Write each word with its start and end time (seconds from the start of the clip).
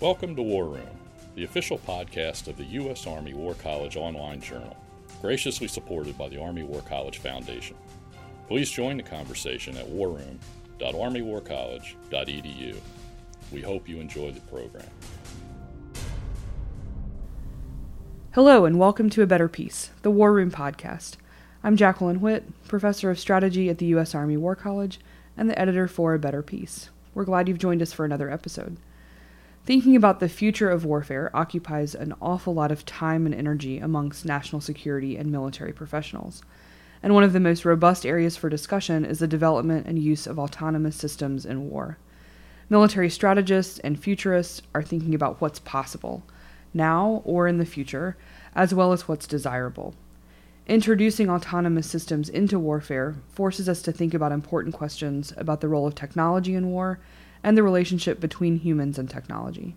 Welcome 0.00 0.34
to 0.36 0.42
War 0.42 0.64
Room, 0.64 0.88
the 1.34 1.44
official 1.44 1.76
podcast 1.76 2.48
of 2.48 2.56
the 2.56 2.64
U.S. 2.64 3.06
Army 3.06 3.34
War 3.34 3.52
College 3.52 3.98
online 3.98 4.40
journal, 4.40 4.74
graciously 5.20 5.68
supported 5.68 6.16
by 6.16 6.30
the 6.30 6.40
Army 6.40 6.62
War 6.62 6.80
College 6.88 7.18
Foundation. 7.18 7.76
Please 8.48 8.70
join 8.70 8.96
the 8.96 9.02
conversation 9.02 9.76
at 9.76 9.86
warroom.armywarcollege.edu. 9.86 12.76
We 13.52 13.60
hope 13.60 13.90
you 13.90 14.00
enjoy 14.00 14.32
the 14.32 14.40
program. 14.40 14.88
Hello, 18.32 18.64
and 18.64 18.78
welcome 18.78 19.10
to 19.10 19.20
A 19.20 19.26
Better 19.26 19.48
Peace, 19.48 19.90
the 20.00 20.10
War 20.10 20.32
Room 20.32 20.50
podcast. 20.50 21.16
I'm 21.62 21.76
Jacqueline 21.76 22.22
Whitt, 22.22 22.44
professor 22.66 23.10
of 23.10 23.20
strategy 23.20 23.68
at 23.68 23.76
the 23.76 23.86
U.S. 23.86 24.14
Army 24.14 24.38
War 24.38 24.56
College 24.56 24.98
and 25.36 25.50
the 25.50 25.58
editor 25.58 25.86
for 25.86 26.14
A 26.14 26.18
Better 26.18 26.42
Peace. 26.42 26.88
We're 27.12 27.24
glad 27.24 27.48
you've 27.48 27.58
joined 27.58 27.82
us 27.82 27.92
for 27.92 28.06
another 28.06 28.30
episode. 28.30 28.78
Thinking 29.66 29.94
about 29.94 30.20
the 30.20 30.28
future 30.28 30.70
of 30.70 30.84
warfare 30.84 31.30
occupies 31.34 31.94
an 31.94 32.14
awful 32.20 32.54
lot 32.54 32.72
of 32.72 32.86
time 32.86 33.26
and 33.26 33.34
energy 33.34 33.78
amongst 33.78 34.24
national 34.24 34.60
security 34.60 35.16
and 35.16 35.30
military 35.30 35.72
professionals. 35.72 36.42
And 37.02 37.14
one 37.14 37.24
of 37.24 37.32
the 37.32 37.40
most 37.40 37.64
robust 37.64 38.06
areas 38.06 38.36
for 38.36 38.48
discussion 38.48 39.04
is 39.04 39.18
the 39.18 39.26
development 39.26 39.86
and 39.86 39.98
use 39.98 40.26
of 40.26 40.38
autonomous 40.38 40.96
systems 40.96 41.44
in 41.44 41.68
war. 41.68 41.98
Military 42.70 43.10
strategists 43.10 43.78
and 43.80 43.98
futurists 44.00 44.62
are 44.74 44.82
thinking 44.82 45.14
about 45.14 45.40
what's 45.40 45.58
possible, 45.58 46.22
now 46.72 47.20
or 47.24 47.46
in 47.46 47.58
the 47.58 47.66
future, 47.66 48.16
as 48.54 48.74
well 48.74 48.92
as 48.92 49.08
what's 49.08 49.26
desirable. 49.26 49.94
Introducing 50.66 51.28
autonomous 51.28 51.88
systems 51.90 52.28
into 52.28 52.58
warfare 52.58 53.16
forces 53.28 53.68
us 53.68 53.82
to 53.82 53.92
think 53.92 54.14
about 54.14 54.32
important 54.32 54.74
questions 54.74 55.34
about 55.36 55.60
the 55.60 55.68
role 55.68 55.86
of 55.86 55.94
technology 55.94 56.54
in 56.54 56.68
war 56.68 57.00
and 57.42 57.56
the 57.56 57.62
relationship 57.62 58.20
between 58.20 58.58
humans 58.58 58.98
and 58.98 59.08
technology. 59.08 59.76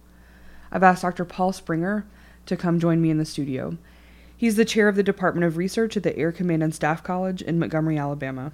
I've 0.72 0.84
asked 0.84 1.04
Dr. 1.04 1.26
Paul 1.26 1.54
Springer 1.54 2.06
to 2.46 2.58
come 2.58 2.80
join 2.80 3.02
me 3.02 3.10
in 3.10 3.18
the 3.18 3.26
studio. 3.26 3.78
He's 4.36 4.56
the 4.56 4.66
chair 4.66 4.88
of 4.88 4.96
the 4.96 5.04
Department 5.04 5.46
of 5.46 5.58
Research 5.58 5.96
at 5.96 6.04
the 6.04 6.18
Air 6.18 6.32
Command 6.32 6.64
and 6.64 6.76
Staff 6.76 7.04
College 7.04 7.42
in 7.42 7.60
Montgomery, 7.60 7.98
Alabama. 7.98 8.52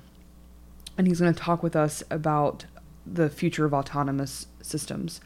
And 0.97 1.07
he's 1.07 1.21
going 1.21 1.33
to 1.33 1.39
talk 1.39 1.63
with 1.63 1.75
us 1.75 2.03
about 2.11 2.65
the 3.05 3.29
future 3.29 3.65
of 3.65 3.73
autonomous 3.73 4.47
systems. 4.61 5.21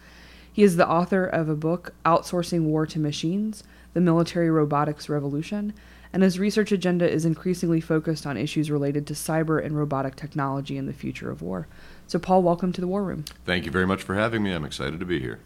He 0.52 0.63
is 0.63 0.75
the 0.75 0.88
author 0.88 1.25
of 1.25 1.49
a 1.49 1.55
book, 1.55 1.93
Outsourcing 2.05 2.63
War 2.63 2.86
to 2.86 2.99
Machines 2.99 3.63
The 3.93 4.02
Military 4.02 4.52
Robotics 4.52 5.09
Revolution, 5.09 5.73
and 6.13 6.21
his 6.21 6.38
research 6.38 6.71
agenda 6.71 7.09
is 7.09 7.25
increasingly 7.25 7.81
focused 7.81 8.27
on 8.27 8.38
issues 8.38 8.69
related 8.69 9.08
to 9.08 9.15
cyber 9.15 9.63
and 9.63 9.75
robotic 9.75 10.15
technology 10.15 10.77
in 10.77 10.86
the 10.86 10.93
future 10.93 11.31
of 11.31 11.41
war. 11.41 11.67
So, 12.14 12.19
Paul, 12.19 12.44
welcome 12.44 12.72
to 12.73 12.80
the 12.80 12.86
War 12.86 13.03
Room. 13.03 13.25
Thank 13.44 13.66
you 13.66 13.72
very 13.72 13.88
much 13.88 14.03
for 14.03 14.14
having 14.14 14.44
me. 14.44 14.52
I'm 14.52 14.66
excited 14.66 15.00
to 15.00 15.06
be 15.08 15.19
here. 15.19 15.39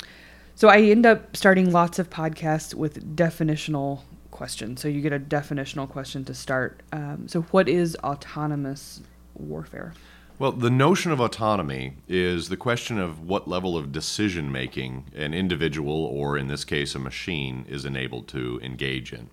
So, 0.55 0.67
I 0.67 0.81
end 0.81 1.05
up 1.05 1.37
starting 1.37 1.71
lots 1.71 1.97
of 1.97 2.09
podcasts 2.09 2.73
with 2.73 3.15
definitional 3.15 4.01
questions. 4.31 4.81
So, 4.81 4.89
you 4.89 4.99
get 4.99 5.13
a 5.13 5.19
definitional 5.19 5.87
question 5.87 6.25
to 6.25 6.33
start. 6.33 6.83
Um, 6.91 7.29
so, 7.29 7.43
what 7.51 7.69
is 7.69 7.95
autonomous 8.03 8.99
warfare? 9.33 9.93
Well, 10.39 10.51
the 10.51 10.69
notion 10.69 11.13
of 11.13 11.21
autonomy 11.21 11.93
is 12.09 12.49
the 12.49 12.57
question 12.57 12.99
of 12.99 13.21
what 13.21 13.47
level 13.47 13.77
of 13.77 13.93
decision 13.93 14.51
making 14.51 15.05
an 15.15 15.33
individual, 15.33 16.03
or 16.03 16.37
in 16.37 16.49
this 16.49 16.65
case, 16.65 16.95
a 16.95 16.99
machine, 16.99 17.65
is 17.69 17.85
enabled 17.85 18.27
to 18.27 18.59
engage 18.61 19.13
in. 19.13 19.29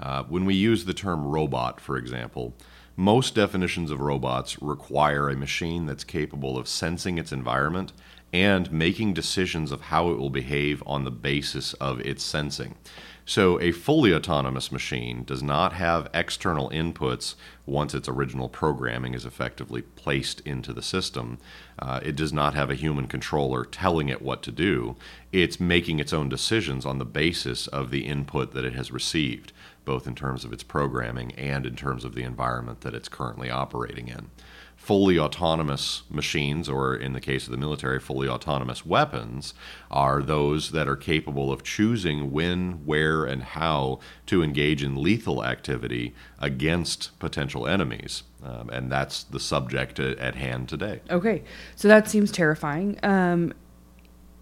Uh, 0.00 0.22
when 0.22 0.46
we 0.46 0.54
use 0.54 0.86
the 0.86 0.94
term 0.94 1.26
robot, 1.26 1.82
for 1.82 1.98
example, 1.98 2.54
most 2.98 3.36
definitions 3.36 3.92
of 3.92 4.00
robots 4.00 4.60
require 4.60 5.28
a 5.30 5.36
machine 5.36 5.86
that's 5.86 6.02
capable 6.02 6.58
of 6.58 6.66
sensing 6.66 7.16
its 7.16 7.30
environment 7.30 7.92
and 8.32 8.72
making 8.72 9.14
decisions 9.14 9.70
of 9.70 9.82
how 9.82 10.10
it 10.10 10.18
will 10.18 10.30
behave 10.30 10.82
on 10.84 11.04
the 11.04 11.10
basis 11.12 11.74
of 11.74 12.00
its 12.00 12.24
sensing. 12.24 12.74
So, 13.24 13.60
a 13.60 13.70
fully 13.70 14.12
autonomous 14.12 14.72
machine 14.72 15.22
does 15.22 15.44
not 15.44 15.74
have 15.74 16.10
external 16.12 16.70
inputs 16.70 17.36
once 17.66 17.94
its 17.94 18.08
original 18.08 18.48
programming 18.48 19.14
is 19.14 19.24
effectively 19.24 19.82
placed 19.82 20.40
into 20.40 20.72
the 20.72 20.82
system. 20.82 21.38
Uh, 21.78 22.00
it 22.02 22.16
does 22.16 22.32
not 22.32 22.54
have 22.54 22.68
a 22.68 22.74
human 22.74 23.06
controller 23.06 23.64
telling 23.64 24.08
it 24.08 24.22
what 24.22 24.42
to 24.42 24.50
do. 24.50 24.96
It's 25.30 25.60
making 25.60 26.00
its 26.00 26.12
own 26.12 26.28
decisions 26.28 26.84
on 26.84 26.98
the 26.98 27.04
basis 27.04 27.68
of 27.68 27.92
the 27.92 28.06
input 28.06 28.54
that 28.54 28.64
it 28.64 28.74
has 28.74 28.90
received 28.90 29.52
both 29.88 30.06
in 30.06 30.14
terms 30.14 30.44
of 30.44 30.52
its 30.52 30.62
programming 30.62 31.32
and 31.32 31.64
in 31.64 31.74
terms 31.74 32.04
of 32.04 32.14
the 32.14 32.22
environment 32.22 32.82
that 32.82 32.92
it's 32.92 33.08
currently 33.08 33.48
operating 33.48 34.06
in. 34.06 34.30
Fully 34.76 35.18
autonomous 35.18 36.02
machines, 36.10 36.68
or 36.68 36.94
in 36.94 37.14
the 37.14 37.22
case 37.22 37.46
of 37.46 37.52
the 37.52 37.56
military, 37.56 37.98
fully 37.98 38.28
autonomous 38.28 38.84
weapons, 38.84 39.54
are 39.90 40.22
those 40.22 40.72
that 40.72 40.86
are 40.86 40.94
capable 40.94 41.50
of 41.50 41.62
choosing 41.62 42.30
when, 42.30 42.84
where, 42.84 43.24
and 43.24 43.42
how 43.42 43.98
to 44.26 44.42
engage 44.42 44.82
in 44.82 45.02
lethal 45.02 45.42
activity 45.42 46.14
against 46.38 47.18
potential 47.18 47.66
enemies. 47.66 48.24
Um, 48.44 48.68
and 48.68 48.92
that's 48.92 49.24
the 49.24 49.40
subject 49.40 49.98
at 49.98 50.34
hand 50.34 50.68
today. 50.68 51.00
Okay, 51.08 51.42
so 51.76 51.88
that 51.88 52.10
seems 52.10 52.30
terrifying. 52.30 52.98
Um, 53.02 53.54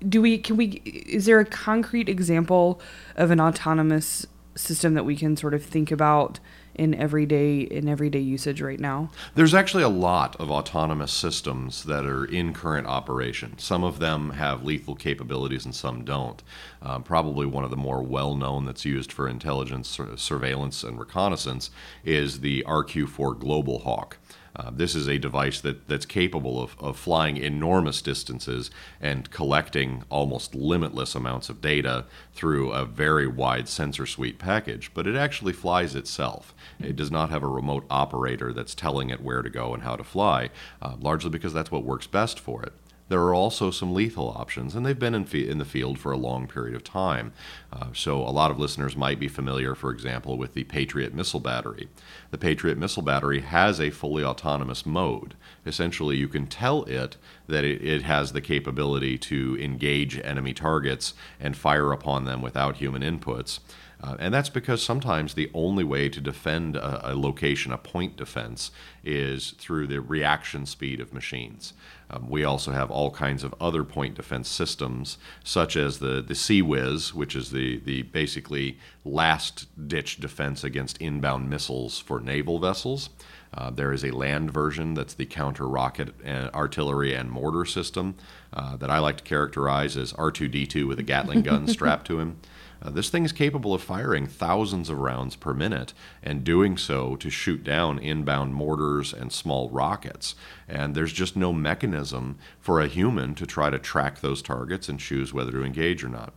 do 0.06 0.20
we 0.20 0.38
can 0.38 0.56
we 0.56 0.82
is 0.84 1.24
there 1.24 1.40
a 1.40 1.44
concrete 1.44 2.08
example 2.08 2.80
of 3.14 3.30
an 3.30 3.40
autonomous 3.40 4.26
system 4.56 4.94
that 4.94 5.05
we 5.05 5.17
can 5.17 5.37
sort 5.37 5.55
of 5.55 5.65
think 5.65 5.91
about 5.91 6.41
in 6.75 6.94
everyday 6.94 7.61
in 7.61 7.89
everyday 7.89 8.21
usage 8.21 8.61
right 8.61 8.78
now? 8.81 9.11
There's 9.34 9.55
actually 9.55 9.83
a 9.83 9.89
lot 9.89 10.37
of 10.37 10.50
autonomous 10.50 11.12
systems 11.12 11.84
that 11.84 12.05
are 12.05 12.25
in 12.25 12.53
current 12.53 12.87
operation. 12.87 13.59
Some 13.59 13.84
of 13.84 13.99
them 13.99 14.31
have 14.31 14.65
lethal 14.65 14.94
capabilities 14.94 15.65
and 15.65 15.75
some 15.75 16.05
don't. 16.05 16.43
Uh, 16.83 16.99
probably 16.99 17.47
one 17.47 17.65
of 17.65 17.71
the 17.71 17.77
more 17.77 18.03
well-known 18.03 18.65
that's 18.65 18.84
used 18.84 19.12
for 19.12 19.28
intelligence, 19.28 19.99
surveillance, 20.17 20.84
and 20.84 20.99
reconnaissance 20.99 21.71
is 22.05 22.41
the 22.41 22.62
RQ-4 22.67 23.38
Global 23.38 23.81
Hawk. 23.81 24.19
Uh, 24.56 24.71
this 24.72 24.94
is 24.94 25.06
a 25.06 25.19
device 25.19 25.61
that, 25.61 25.87
that's 25.87 26.06
capable 26.06 26.62
of, 26.62 26.75
of 26.81 26.97
flying 26.97 27.37
enormous 27.37 28.00
distances 28.00 28.71
and 29.00 29.31
collecting 29.31 30.03
almost 30.09 30.55
limitless 30.55 31.15
amounts 31.15 31.50
of 31.50 31.61
data 31.61 32.06
through 32.33 32.72
a 32.72 32.87
very 32.87 33.27
wide 33.27 33.69
sensor 33.69 34.06
suite 34.06 34.39
package, 34.39 34.91
but 34.94 35.06
it 35.06 35.15
actually 35.15 35.53
flies 35.53 35.94
itself. 35.94 36.55
It 36.81 36.97
does 36.97 37.11
not 37.11 37.28
have 37.28 37.43
a 37.43 37.49
remote 37.49 37.84
operator 37.91 38.53
that's 38.53 38.75
telling 38.75 39.11
it 39.11 39.22
where 39.22 39.43
to 39.43 39.50
go 39.50 39.75
and 39.75 39.83
how 39.83 39.97
to 39.97 40.05
fly, 40.05 40.49
uh, 40.81 40.97
largely 40.99 41.31
because 41.31 41.53
that's 41.53 41.71
what 41.71 41.84
works 41.84 42.06
best 42.06 42.41
for 42.41 42.62
it. 42.62 42.73
There 43.09 43.22
are 43.22 43.34
also 43.34 43.71
some 43.71 43.94
lethal 43.94 44.31
options, 44.31 44.75
and 44.75 44.84
they've 44.84 44.99
been 44.99 45.15
in, 45.15 45.27
fe- 45.27 45.49
in 45.49 45.59
the 45.59 45.65
field 45.65 45.99
for 45.99 46.11
a 46.11 46.17
long 46.17 46.49
period 46.49 46.75
of 46.75 46.83
time. 46.83 47.33
Uh, 47.72 47.87
so, 47.93 48.21
a 48.21 48.31
lot 48.31 48.50
of 48.50 48.59
listeners 48.59 48.97
might 48.97 49.21
be 49.21 49.28
familiar, 49.28 49.77
for 49.77 49.93
example, 49.93 50.37
with 50.37 50.55
the 50.55 50.65
Patriot 50.65 51.15
missile 51.15 51.39
battery. 51.39 51.89
The 52.33 52.39
Patriot 52.39 52.78
missile 52.78 53.03
battery 53.03 53.41
has 53.41 53.81
a 53.81 53.91
fully 53.91 54.25
autonomous 54.25 54.84
mode. 54.84 55.34
Essentially, 55.65 56.17
you 56.17 56.27
can 56.27 56.49
tell 56.49 56.83
it 56.84 57.17
that 57.47 57.65
it, 57.65 57.81
it 57.83 58.03
has 58.03 58.33
the 58.33 58.41
capability 58.41 59.17
to 59.19 59.56
engage 59.61 60.19
enemy 60.19 60.53
targets 60.53 61.15
and 61.38 61.56
fire 61.56 61.93
upon 61.93 62.25
them 62.25 62.43
without 62.43 62.78
human 62.78 63.03
inputs. 63.03 63.61
Uh, 64.02 64.16
and 64.18 64.34
that's 64.34 64.50
because 64.50 64.82
sometimes 64.82 65.34
the 65.34 65.50
only 65.54 65.82
way 65.82 66.08
to 66.08 66.20
defend 66.20 66.76
a, 66.76 67.12
a, 67.12 67.14
location, 67.14 67.72
a 67.72 67.78
point 67.78 68.16
defense, 68.16 68.70
is 69.02 69.52
through 69.52 69.86
the 69.86 70.00
reaction 70.00 70.66
speed 70.66 71.00
of 71.00 71.14
machines. 71.14 71.72
Um, 72.10 72.28
we 72.28 72.44
also 72.44 72.72
have 72.72 72.90
all 72.90 73.10
kinds 73.10 73.42
of 73.42 73.54
other 73.60 73.84
point 73.84 74.14
defense 74.14 74.48
systems, 74.48 75.18
such 75.42 75.76
as 75.76 75.98
the, 75.98 76.22
the 76.22 76.34
CIWS, 76.34 77.14
which 77.14 77.34
is 77.34 77.50
the, 77.50 77.78
the 77.78 78.02
basically 78.02 78.78
last 79.04 79.66
ditch 79.88 80.18
defense 80.18 80.62
against 80.62 80.98
inbound 80.98 81.48
missiles 81.48 81.98
for 81.98 82.20
naval 82.20 82.58
vessels. 82.58 83.08
Uh, 83.54 83.70
there 83.70 83.92
is 83.92 84.04
a 84.04 84.10
land 84.10 84.50
version 84.50 84.94
that's 84.94 85.14
the 85.14 85.24
counter 85.24 85.66
rocket 85.66 86.14
and 86.22 86.50
artillery 86.50 87.14
and 87.14 87.30
mortar 87.30 87.64
system 87.64 88.14
uh, 88.52 88.76
that 88.76 88.90
I 88.90 88.98
like 88.98 89.18
to 89.18 89.24
characterize 89.24 89.96
as 89.96 90.12
R2D2 90.12 90.87
with 90.87 90.99
a 90.99 91.02
Gatling 91.02 91.42
gun 91.42 91.66
strapped 91.69 92.06
to 92.08 92.20
him. 92.20 92.38
Uh, 92.87 92.91
this 92.91 93.11
thing 93.11 93.25
is 93.25 93.33
capable 93.33 93.75
of 93.75 93.83
firing 93.83 94.29
thousands 94.29 94.88
of 94.88 94.99
rounds 94.99 95.35
per 95.35 95.53
minute 95.53 95.93
and 96.23 96.44
doing 96.44 96.77
so 96.77 97.17
to 97.17 97.29
shoot 97.29 97.65
down 97.65 97.99
inbound 97.99 98.55
mortars 98.55 99.12
and 99.12 99.33
small 99.33 99.69
rockets. 99.71 100.37
And 100.69 100.94
there's 100.94 101.12
just 101.12 101.37
no 101.37 101.53
mechanism 101.53 102.38
for 102.61 102.81
a 102.81 102.87
human 102.87 103.35
to 103.37 103.47
try 103.47 103.71
to 103.71 103.79
track 103.81 104.21
those 104.21 104.41
targets 104.41 104.88
and 104.88 105.00
choose 105.00 105.35
whether 105.35 105.50
to 105.50 105.65
engage 105.65 106.05
or 106.05 106.09
not. 106.09 106.33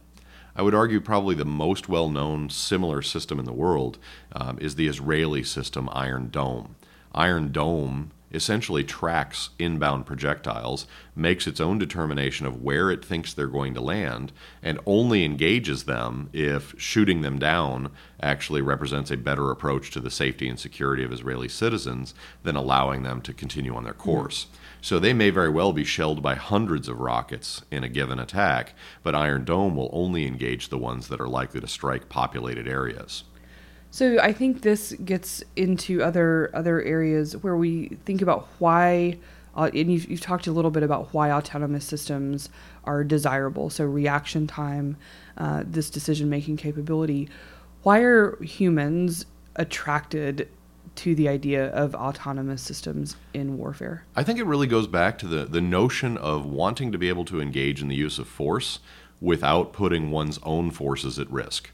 I 0.56 0.64
would 0.64 0.74
argue 0.74 1.00
probably 1.00 1.36
the 1.36 1.46
most 1.46 1.88
well 1.88 2.10
known 2.10 2.50
similar 2.50 3.04
system 3.04 3.38
in 3.38 3.46
the 3.46 3.54
world 3.54 4.00
um, 4.32 4.58
is 4.60 4.74
the 4.74 4.88
Israeli 4.88 5.44
system 5.44 5.88
Iron 5.92 6.30
Dome. 6.30 6.76
Iron 7.14 7.52
Dome 7.52 8.10
essentially 8.32 8.84
tracks 8.84 9.50
inbound 9.58 10.06
projectiles, 10.06 10.86
makes 11.16 11.48
its 11.48 11.60
own 11.60 11.78
determination 11.78 12.46
of 12.46 12.62
where 12.62 12.92
it 12.92 13.04
thinks 13.04 13.34
they're 13.34 13.48
going 13.48 13.74
to 13.74 13.82
land, 13.82 14.32
and 14.62 14.80
only 14.86 15.26
engages 15.26 15.84
them 15.84 16.30
if 16.34 16.74
shooting 16.78 17.22
them 17.22 17.40
down 17.40 17.92
actually 18.22 18.62
represents 18.62 19.12
a 19.12 19.18
better 19.18 19.52
approach 19.52 19.92
to 19.92 20.00
the 20.00 20.12
safety 20.12 20.48
and 20.48 20.60
security 20.60 21.04
of 21.04 21.12
Israeli 21.12 21.48
citizens 21.48 22.14
than 22.44 22.56
allowing 22.56 23.04
them 23.04 23.22
to 23.22 23.34
continue 23.34 23.76
on 23.76 23.84
their 23.84 23.94
course. 23.94 24.46
Mm-hmm. 24.46 24.56
So 24.82 25.00
they 25.00 25.14
may 25.14 25.30
very 25.30 25.50
well 25.50 25.74
be 25.74 25.84
shelled 25.84 26.22
by 26.22 26.36
hundreds 26.36 26.88
of 26.88 27.00
rockets 27.00 27.64
in 27.70 27.84
a 27.84 27.90
given 27.90 28.20
attack, 28.20 28.74
but 29.04 29.16
Iron 29.16 29.44
Dome 29.44 29.76
will 29.76 29.90
only 29.92 30.26
engage 30.26 30.70
the 30.70 30.78
ones 30.78 31.10
that 31.10 31.20
are 31.20 31.28
likely 31.28 31.60
to 31.60 31.68
strike 31.68 32.08
populated 32.08 32.68
areas. 32.68 33.24
So 33.92 34.20
I 34.20 34.34
think 34.34 34.62
this 34.62 34.94
gets 35.04 35.44
into 35.56 36.04
other 36.04 36.52
other 36.54 36.82
areas 36.82 37.36
where 37.38 37.58
we 37.58 37.98
think 38.06 38.22
about 38.22 38.48
why, 38.60 39.18
uh, 39.56 39.72
and 39.74 39.92
you've, 39.92 40.10
you've 40.10 40.22
talked 40.22 40.48
a 40.48 40.52
little 40.52 40.72
bit 40.72 40.84
about 40.84 41.14
why 41.14 41.32
autonomous 41.32 41.86
systems 41.86 42.50
are 42.84 43.04
desirable. 43.04 43.70
So 43.70 43.86
reaction 43.86 44.46
time, 44.46 44.98
uh, 45.38 45.64
this 45.66 45.90
decision 45.90 46.30
making 46.30 46.58
capability. 46.58 47.30
Why 47.82 48.02
are 48.02 48.42
humans 48.44 49.26
attracted 49.56 50.50
to 50.96 51.16
the 51.16 51.30
idea 51.30 51.68
of 51.70 51.96
autonomous 51.96 52.62
systems 52.62 53.16
in 53.34 53.58
warfare? 53.58 54.06
I 54.16 54.24
think 54.24 54.38
it 54.38 54.46
really 54.46 54.68
goes 54.68 54.86
back 54.86 55.18
to 55.20 55.28
the, 55.28 55.46
the 55.46 55.62
notion 55.62 56.18
of 56.18 56.46
wanting 56.46 56.92
to 56.92 56.98
be 56.98 57.10
able 57.10 57.26
to 57.26 57.42
engage 57.42 57.82
in 57.82 57.88
the 57.88 57.96
use 57.96 58.20
of 58.20 58.28
force 58.28 58.80
without 59.22 59.74
putting 59.74 60.12
one's 60.12 60.40
own 60.44 60.72
forces 60.72 61.18
at 61.18 61.30
risk. 61.32 61.70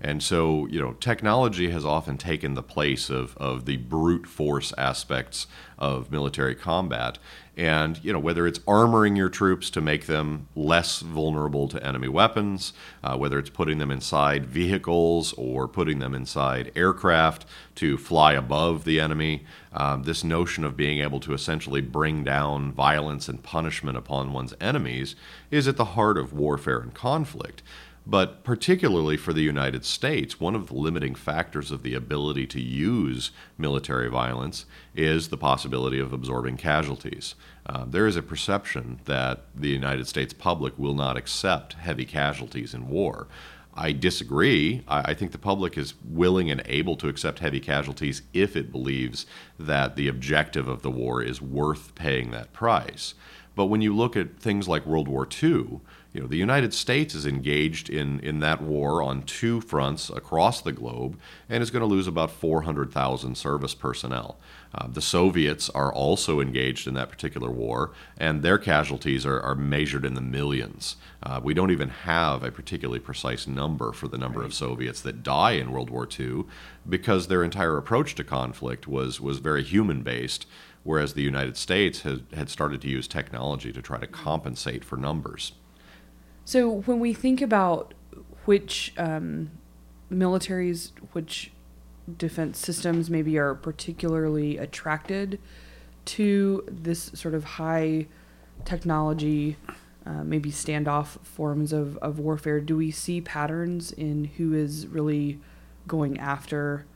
And 0.00 0.22
so, 0.22 0.66
you 0.66 0.80
know, 0.80 0.94
technology 0.94 1.70
has 1.70 1.84
often 1.84 2.16
taken 2.16 2.54
the 2.54 2.62
place 2.62 3.10
of, 3.10 3.36
of 3.36 3.66
the 3.66 3.76
brute 3.76 4.26
force 4.26 4.72
aspects 4.78 5.46
of 5.78 6.10
military 6.10 6.54
combat. 6.54 7.18
And, 7.54 8.02
you 8.02 8.10
know, 8.10 8.18
whether 8.18 8.46
it's 8.46 8.60
armoring 8.60 9.18
your 9.18 9.28
troops 9.28 9.68
to 9.70 9.82
make 9.82 10.06
them 10.06 10.46
less 10.56 11.00
vulnerable 11.00 11.68
to 11.68 11.86
enemy 11.86 12.08
weapons, 12.08 12.72
uh, 13.04 13.18
whether 13.18 13.38
it's 13.38 13.50
putting 13.50 13.76
them 13.76 13.90
inside 13.90 14.46
vehicles 14.46 15.34
or 15.34 15.68
putting 15.68 15.98
them 15.98 16.14
inside 16.14 16.72
aircraft 16.74 17.44
to 17.74 17.98
fly 17.98 18.32
above 18.32 18.84
the 18.84 18.98
enemy, 18.98 19.44
um, 19.74 20.04
this 20.04 20.24
notion 20.24 20.64
of 20.64 20.78
being 20.78 21.00
able 21.00 21.20
to 21.20 21.34
essentially 21.34 21.82
bring 21.82 22.24
down 22.24 22.72
violence 22.72 23.28
and 23.28 23.42
punishment 23.42 23.98
upon 23.98 24.32
one's 24.32 24.54
enemies 24.60 25.14
is 25.50 25.68
at 25.68 25.76
the 25.76 25.84
heart 25.84 26.16
of 26.16 26.32
warfare 26.32 26.78
and 26.78 26.94
conflict. 26.94 27.62
But 28.10 28.42
particularly 28.42 29.16
for 29.16 29.32
the 29.32 29.40
United 29.40 29.84
States, 29.84 30.40
one 30.40 30.56
of 30.56 30.66
the 30.66 30.74
limiting 30.74 31.14
factors 31.14 31.70
of 31.70 31.84
the 31.84 31.94
ability 31.94 32.44
to 32.48 32.60
use 32.60 33.30
military 33.56 34.10
violence 34.10 34.66
is 34.96 35.28
the 35.28 35.36
possibility 35.36 36.00
of 36.00 36.12
absorbing 36.12 36.56
casualties. 36.56 37.36
Uh, 37.64 37.84
there 37.84 38.08
is 38.08 38.16
a 38.16 38.22
perception 38.22 38.98
that 39.04 39.44
the 39.54 39.68
United 39.68 40.08
States 40.08 40.32
public 40.32 40.76
will 40.76 40.96
not 40.96 41.16
accept 41.16 41.74
heavy 41.74 42.04
casualties 42.04 42.74
in 42.74 42.88
war. 42.88 43.28
I 43.74 43.92
disagree. 43.92 44.82
I, 44.88 45.12
I 45.12 45.14
think 45.14 45.30
the 45.30 45.38
public 45.38 45.78
is 45.78 45.94
willing 46.04 46.50
and 46.50 46.62
able 46.66 46.96
to 46.96 47.08
accept 47.08 47.38
heavy 47.38 47.60
casualties 47.60 48.22
if 48.32 48.56
it 48.56 48.72
believes 48.72 49.24
that 49.66 49.96
the 49.96 50.08
objective 50.08 50.68
of 50.68 50.82
the 50.82 50.90
war 50.90 51.22
is 51.22 51.42
worth 51.42 51.94
paying 51.94 52.30
that 52.30 52.52
price. 52.52 53.14
But 53.54 53.66
when 53.66 53.80
you 53.80 53.94
look 53.94 54.16
at 54.16 54.38
things 54.38 54.68
like 54.68 54.86
World 54.86 55.08
War 55.08 55.26
II, 55.42 55.80
you 56.12 56.20
know, 56.20 56.26
the 56.26 56.36
United 56.36 56.74
States 56.74 57.14
is 57.14 57.24
engaged 57.24 57.88
in, 57.88 58.18
in 58.20 58.40
that 58.40 58.60
war 58.60 59.00
on 59.00 59.22
two 59.22 59.60
fronts 59.60 60.10
across 60.10 60.60
the 60.60 60.72
globe 60.72 61.18
and 61.48 61.62
is 61.62 61.70
going 61.70 61.82
to 61.82 61.86
lose 61.86 62.08
about 62.08 62.32
400,000 62.32 63.36
service 63.36 63.74
personnel. 63.74 64.36
Uh, 64.72 64.86
the 64.88 65.02
Soviets 65.02 65.68
are 65.70 65.92
also 65.92 66.40
engaged 66.40 66.86
in 66.86 66.94
that 66.94 67.10
particular 67.10 67.50
war, 67.50 67.90
and 68.16 68.42
their 68.42 68.58
casualties 68.58 69.26
are, 69.26 69.40
are 69.40 69.54
measured 69.54 70.04
in 70.04 70.14
the 70.14 70.20
millions. 70.20 70.96
Uh, 71.22 71.40
we 71.42 71.54
don't 71.54 71.72
even 71.72 71.88
have 71.88 72.44
a 72.44 72.52
particularly 72.52 73.00
precise 73.00 73.46
number 73.46 73.92
for 73.92 74.06
the 74.06 74.18
number 74.18 74.40
right. 74.40 74.46
of 74.46 74.54
Soviets 74.54 75.00
that 75.00 75.22
die 75.22 75.52
in 75.52 75.72
World 75.72 75.90
War 75.90 76.08
II 76.18 76.44
because 76.88 77.26
their 77.26 77.42
entire 77.42 77.76
approach 77.76 78.14
to 78.14 78.24
conflict 78.24 78.86
was, 78.86 79.20
was 79.20 79.38
very 79.38 79.49
human 79.58 80.02
based, 80.02 80.46
whereas 80.82 81.14
the 81.14 81.22
United 81.22 81.56
States 81.56 82.02
had, 82.02 82.24
had 82.34 82.48
started 82.48 82.80
to 82.82 82.88
use 82.88 83.06
technology 83.08 83.72
to 83.72 83.82
try 83.82 83.98
to 83.98 84.06
compensate 84.06 84.84
for 84.84 84.96
numbers. 84.96 85.52
So 86.44 86.68
when 86.68 87.00
we 87.00 87.12
think 87.12 87.40
about 87.40 87.94
which 88.44 88.92
um, 88.96 89.50
militaries, 90.10 90.90
which 91.12 91.52
defense 92.16 92.58
systems 92.58 93.10
maybe 93.10 93.38
are 93.38 93.54
particularly 93.54 94.58
attracted 94.58 95.38
to 96.06 96.64
this 96.66 97.10
sort 97.14 97.34
of 97.34 97.44
high 97.44 98.06
technology, 98.64 99.56
uh, 100.06 100.24
maybe 100.24 100.50
standoff 100.50 101.20
forms 101.24 101.72
of, 101.72 101.96
of 101.98 102.18
warfare, 102.18 102.60
do 102.60 102.76
we 102.76 102.90
see 102.90 103.20
patterns 103.20 103.92
in 103.92 104.24
who 104.24 104.54
is 104.54 104.86
really 104.86 105.38
going 105.86 106.18
after 106.18 106.86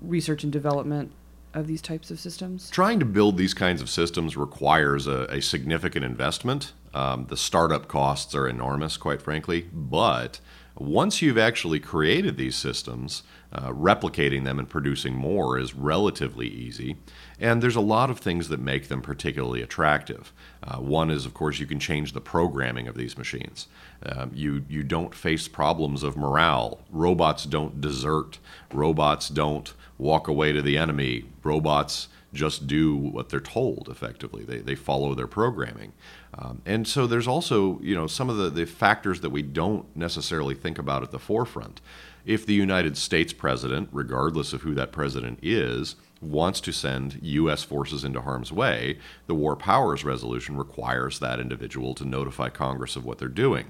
research 0.00 0.42
and 0.44 0.52
development 0.52 1.12
of 1.56 1.66
these 1.66 1.82
types 1.82 2.10
of 2.10 2.20
systems? 2.20 2.70
Trying 2.70 3.00
to 3.00 3.06
build 3.06 3.36
these 3.36 3.54
kinds 3.54 3.82
of 3.82 3.88
systems 3.88 4.36
requires 4.36 5.06
a, 5.06 5.24
a 5.24 5.40
significant 5.40 6.04
investment. 6.04 6.72
Um, 6.94 7.26
the 7.28 7.36
startup 7.36 7.88
costs 7.88 8.34
are 8.34 8.46
enormous, 8.46 8.96
quite 8.96 9.20
frankly. 9.22 9.68
But 9.72 10.40
once 10.76 11.22
you've 11.22 11.38
actually 11.38 11.80
created 11.80 12.36
these 12.36 12.56
systems, 12.56 13.22
uh, 13.52 13.70
replicating 13.70 14.44
them 14.44 14.58
and 14.58 14.68
producing 14.68 15.14
more 15.14 15.58
is 15.58 15.74
relatively 15.74 16.46
easy. 16.46 16.96
And 17.40 17.62
there's 17.62 17.76
a 17.76 17.80
lot 17.80 18.10
of 18.10 18.18
things 18.18 18.48
that 18.48 18.60
make 18.60 18.88
them 18.88 19.00
particularly 19.00 19.62
attractive. 19.62 20.32
Uh, 20.62 20.76
one 20.76 21.10
is, 21.10 21.24
of 21.24 21.34
course, 21.34 21.58
you 21.58 21.66
can 21.66 21.80
change 21.80 22.12
the 22.12 22.20
programming 22.20 22.88
of 22.88 22.96
these 22.96 23.16
machines. 23.16 23.68
Um, 24.04 24.30
you, 24.34 24.64
you 24.68 24.82
don't 24.82 25.14
face 25.14 25.48
problems 25.48 26.02
of 26.02 26.16
morale. 26.16 26.80
Robots 26.90 27.44
don't 27.44 27.80
desert. 27.80 28.38
Robots 28.72 29.28
don't 29.28 29.72
walk 29.98 30.28
away 30.28 30.52
to 30.52 30.60
the 30.60 30.76
enemy. 30.76 31.24
Robots 31.42 32.08
just 32.36 32.66
do 32.66 32.94
what 32.96 33.28
they're 33.28 33.40
told 33.40 33.88
effectively. 33.90 34.44
They, 34.44 34.58
they 34.58 34.74
follow 34.74 35.14
their 35.14 35.26
programming. 35.26 35.92
Um, 36.34 36.62
and 36.64 36.86
so 36.86 37.06
there's 37.06 37.26
also, 37.26 37.80
you 37.80 37.94
know, 37.94 38.06
some 38.06 38.30
of 38.30 38.36
the, 38.36 38.50
the 38.50 38.66
factors 38.66 39.20
that 39.22 39.30
we 39.30 39.42
don't 39.42 39.84
necessarily 39.96 40.54
think 40.54 40.78
about 40.78 41.02
at 41.02 41.10
the 41.10 41.18
forefront. 41.18 41.80
If 42.24 42.44
the 42.44 42.54
United 42.54 42.96
States 42.96 43.32
president, 43.32 43.88
regardless 43.92 44.52
of 44.52 44.62
who 44.62 44.74
that 44.74 44.92
president 44.92 45.38
is, 45.42 45.96
wants 46.20 46.60
to 46.62 46.72
send 46.72 47.18
U.S. 47.22 47.62
forces 47.62 48.04
into 48.04 48.20
harm's 48.20 48.52
way, 48.52 48.98
the 49.26 49.34
War 49.34 49.54
Powers 49.54 50.04
Resolution 50.04 50.56
requires 50.56 51.18
that 51.18 51.40
individual 51.40 51.94
to 51.94 52.04
notify 52.04 52.48
Congress 52.48 52.96
of 52.96 53.04
what 53.04 53.18
they're 53.18 53.28
doing 53.28 53.66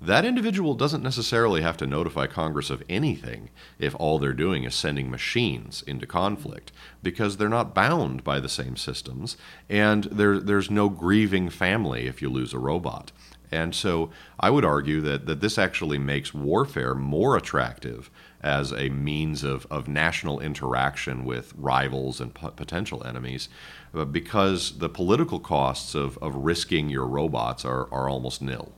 that 0.00 0.24
individual 0.24 0.74
doesn't 0.74 1.02
necessarily 1.02 1.62
have 1.62 1.76
to 1.78 1.86
notify 1.86 2.26
Congress 2.26 2.68
of 2.68 2.82
anything 2.88 3.48
if 3.78 3.94
all 3.94 4.18
they're 4.18 4.32
doing 4.32 4.64
is 4.64 4.74
sending 4.74 5.10
machines 5.10 5.82
into 5.86 6.06
conflict, 6.06 6.72
because 7.02 7.36
they're 7.36 7.48
not 7.48 7.74
bound 7.74 8.22
by 8.22 8.38
the 8.38 8.48
same 8.48 8.76
systems, 8.76 9.36
and 9.68 10.04
there, 10.04 10.38
there's 10.38 10.70
no 10.70 10.88
grieving 10.88 11.48
family 11.48 12.06
if 12.06 12.20
you 12.20 12.28
lose 12.28 12.52
a 12.52 12.58
robot. 12.58 13.12
And 13.50 13.74
so 13.74 14.10
I 14.40 14.50
would 14.50 14.64
argue 14.64 15.00
that, 15.02 15.26
that 15.26 15.40
this 15.40 15.58
actually 15.58 15.98
makes 15.98 16.34
warfare 16.34 16.94
more 16.94 17.36
attractive 17.36 18.10
as 18.42 18.72
a 18.72 18.88
means 18.88 19.44
of, 19.44 19.66
of 19.70 19.86
national 19.86 20.40
interaction 20.40 21.24
with 21.24 21.54
rivals 21.56 22.20
and 22.20 22.34
p- 22.34 22.48
potential 22.56 23.04
enemies 23.06 23.48
uh, 23.94 24.04
because 24.04 24.78
the 24.78 24.88
political 24.88 25.38
costs 25.38 25.94
of, 25.94 26.18
of 26.18 26.34
risking 26.34 26.90
your 26.90 27.06
robots 27.06 27.64
are, 27.64 27.88
are 27.92 28.08
almost 28.08 28.42
nil. 28.42 28.72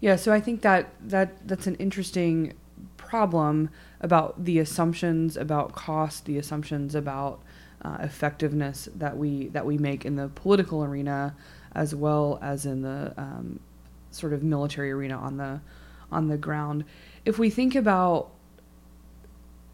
Yeah, 0.00 0.16
so 0.16 0.32
I 0.32 0.40
think 0.40 0.62
that 0.62 0.90
that 1.08 1.46
that's 1.46 1.66
an 1.66 1.74
interesting 1.76 2.54
problem 2.96 3.70
about 4.00 4.44
the 4.44 4.58
assumptions 4.58 5.36
about 5.36 5.72
cost, 5.72 6.24
the 6.24 6.38
assumptions 6.38 6.94
about 6.94 7.42
uh, 7.82 7.98
effectiveness 8.00 8.88
that 8.94 9.16
we 9.16 9.48
that 9.48 9.66
we 9.66 9.78
make 9.78 10.04
in 10.04 10.16
the 10.16 10.28
political 10.28 10.84
arena, 10.84 11.34
as 11.74 11.94
well 11.94 12.38
as 12.40 12.66
in 12.66 12.82
the 12.82 13.12
um, 13.16 13.60
sort 14.10 14.32
of 14.32 14.42
military 14.42 14.90
arena 14.90 15.16
on 15.16 15.36
the 15.36 15.60
on 16.10 16.28
the 16.28 16.36
ground. 16.36 16.84
If 17.24 17.38
we 17.38 17.50
think 17.50 17.74
about 17.74 18.30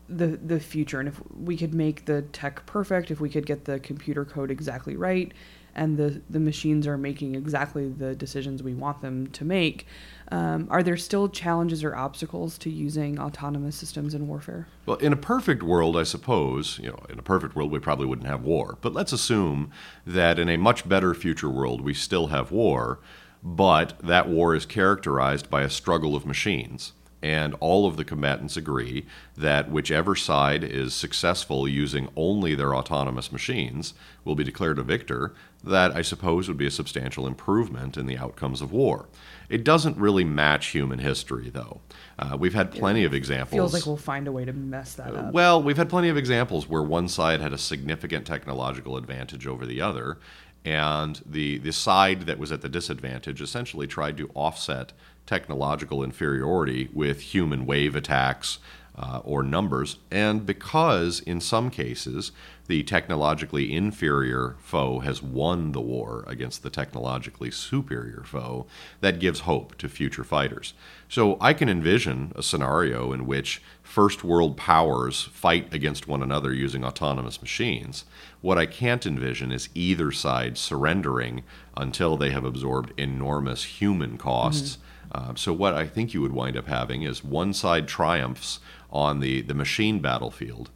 the 0.09 0.29
the 0.29 0.59
future, 0.59 0.99
and 0.99 1.09
if 1.09 1.21
we 1.37 1.57
could 1.57 1.75
make 1.75 2.07
the 2.07 2.23
tech 2.23 2.67
perfect, 2.67 3.11
if 3.11 3.21
we 3.21 3.29
could 3.29 3.47
get 3.47 3.65
the 3.65 3.79
computer 3.79 4.25
code 4.25 4.51
exactly 4.51 4.97
right, 4.97 5.33
and 5.77 5.97
the 5.97 6.21
the 6.29 6.41
machines 6.41 6.87
are 6.87 6.99
making 6.99 7.37
exactly 7.37 7.89
the 7.89 8.15
decisions 8.17 8.63
we 8.63 8.75
want 8.75 9.01
them 9.03 9.29
to 9.29 9.45
make, 9.45 9.87
um, 10.33 10.67
are 10.71 10.83
there 10.83 10.97
still 10.97 11.29
challenges 11.29 11.85
or 11.85 11.95
obstacles 11.95 12.59
to 12.59 12.71
using 12.71 13.21
autonomous 13.21 13.77
systems 13.77 14.15
in 14.15 14.27
warfare? 14.27 14.67
Well, 14.87 14.97
in 14.97 15.13
a 15.13 15.17
perfect 15.17 15.63
world, 15.63 15.97
I 15.97 16.03
suppose, 16.03 16.81
you 16.83 16.89
know, 16.89 16.99
in 17.09 17.19
a 17.19 17.23
perfect 17.23 17.55
world, 17.55 17.71
we 17.71 17.79
probably 17.79 18.07
wouldn't 18.07 18.27
have 18.27 18.43
war. 18.43 18.79
But 18.81 18.93
let's 18.93 19.13
assume 19.13 19.71
that 20.05 20.39
in 20.39 20.49
a 20.49 20.57
much 20.57 20.89
better 20.89 21.15
future 21.15 21.51
world, 21.51 21.81
we 21.83 21.95
still 21.95 22.29
have 22.29 22.51
war, 22.51 22.99
but 23.43 23.99
that 24.03 24.29
war 24.29 24.55
is 24.55 24.67
characterized 24.67 25.49
by 25.49 25.63
a 25.63 25.71
struggle 25.71 26.17
of 26.17 26.27
machines. 26.27 26.93
And 27.27 27.57
all 27.59 27.89
of 27.89 27.97
the 27.97 28.05
combatants 28.05 28.57
agree 28.57 29.05
that 29.37 29.69
whichever 29.69 30.15
side 30.15 30.63
is 30.63 30.95
successful 30.95 31.67
using 31.67 32.09
only 32.15 32.55
their 32.55 32.73
autonomous 32.73 33.33
machines 33.33 33.95
will 34.25 34.37
be 34.37 34.45
declared 34.45 34.79
a 34.79 34.85
victor. 34.85 35.35
That, 35.65 35.91
I 35.91 36.03
suppose, 36.03 36.47
would 36.47 36.57
be 36.57 36.67
a 36.69 36.71
substantial 36.71 37.27
improvement 37.27 37.97
in 37.97 38.07
the 38.07 38.17
outcomes 38.17 38.63
of 38.63 38.71
war. 38.71 39.07
It 39.49 39.65
doesn't 39.65 39.97
really 39.97 40.23
match 40.23 40.67
human 40.67 41.01
history, 41.01 41.51
though. 41.51 41.81
Uh, 42.17 42.37
we've 42.39 42.55
had 42.55 42.71
plenty 42.71 43.03
of 43.03 43.13
examples. 43.13 43.59
Feels 43.59 43.75
like 43.75 43.87
we'll 43.87 43.97
find 43.97 44.29
a 44.29 44.33
way 44.33 44.45
to 44.45 44.53
mess 44.53 44.95
that 44.95 45.13
up. 45.13 45.33
Well, 45.33 45.61
we've 45.61 45.77
had 45.77 45.89
plenty 45.89 46.09
of 46.09 46.17
examples 46.17 46.69
where 46.69 46.83
one 46.83 47.09
side 47.09 47.41
had 47.41 47.53
a 47.53 47.59
significant 47.59 48.25
technological 48.25 48.97
advantage 48.97 49.49
over 49.49 49.67
the 49.67 49.81
other, 49.81 50.19
and 50.67 51.23
the, 51.25 51.59
the 51.59 51.73
side 51.73 52.23
that 52.23 52.39
was 52.39 52.51
at 52.51 52.61
the 52.61 52.69
disadvantage 52.69 53.41
essentially 53.41 53.87
tried 53.87 54.17
to 54.17 54.31
offset 54.35 54.93
technological 55.25 56.03
inferiority 56.03 56.91
with 56.93 57.21
human 57.21 57.65
wave 57.65 57.95
attacks 57.95 58.59
uh, 58.99 59.21
or 59.25 59.43
numbers. 59.43 59.99
And 60.11 60.47
because, 60.47 61.21
in 61.21 61.41
some 61.41 61.71
cases, 61.71 62.33
the 62.67 62.83
technologically 62.83 63.73
inferior 63.73 64.57
foe 64.59 65.01
has 65.01 65.23
won 65.23 65.73
the 65.73 65.81
war 65.81 66.25
against 66.27 66.63
the 66.63 66.71
technologically 66.71 67.51
superior 67.51 68.25
foe, 68.25 68.67
that 69.01 69.21
gives 69.21 69.41
hope 69.41 69.77
to 69.79 69.89
future 69.89 70.25
fighters. 70.25 70.73
So 71.09 71.37
I 71.41 71.53
can 71.53 71.69
envision 71.69 72.33
a 72.35 72.43
scenario 72.43 73.13
in 73.13 73.27
which 73.27 73.63
first 73.83 74.25
world 74.25 74.57
powers 74.57 75.23
fight 75.25 75.73
against 75.73 76.09
one 76.09 76.23
another 76.23 76.53
using 76.53 76.85
autonomous 76.85 77.41
machines. 77.41 78.05
What 78.47 78.59
I 78.59 78.67
can't 78.67 79.05
envision 79.05 79.51
is 79.51 79.71
either 79.75 80.13
side 80.13 80.57
surrendering 80.57 81.43
until 81.77 82.17
they 82.17 82.31
have 82.31 82.45
absorbed 82.45 82.93
enormous 82.97 83.65
human 83.65 84.19
costs. 84.19 84.79
Mm-hmm. 85.13 85.31
Uh, 85.31 85.35
so, 85.35 85.53
what 85.53 85.75
I 85.75 85.89
think 85.89 86.15
you 86.15 86.23
would 86.23 86.31
wind 86.31 86.57
up 86.57 86.69
having 86.69 87.03
is 87.03 87.25
one 87.25 87.53
side 87.53 87.89
triumphs 87.89 88.61
on 88.89 89.19
the, 89.19 89.43
the 89.43 89.53
machine 89.53 89.99
battlefield 89.99 90.71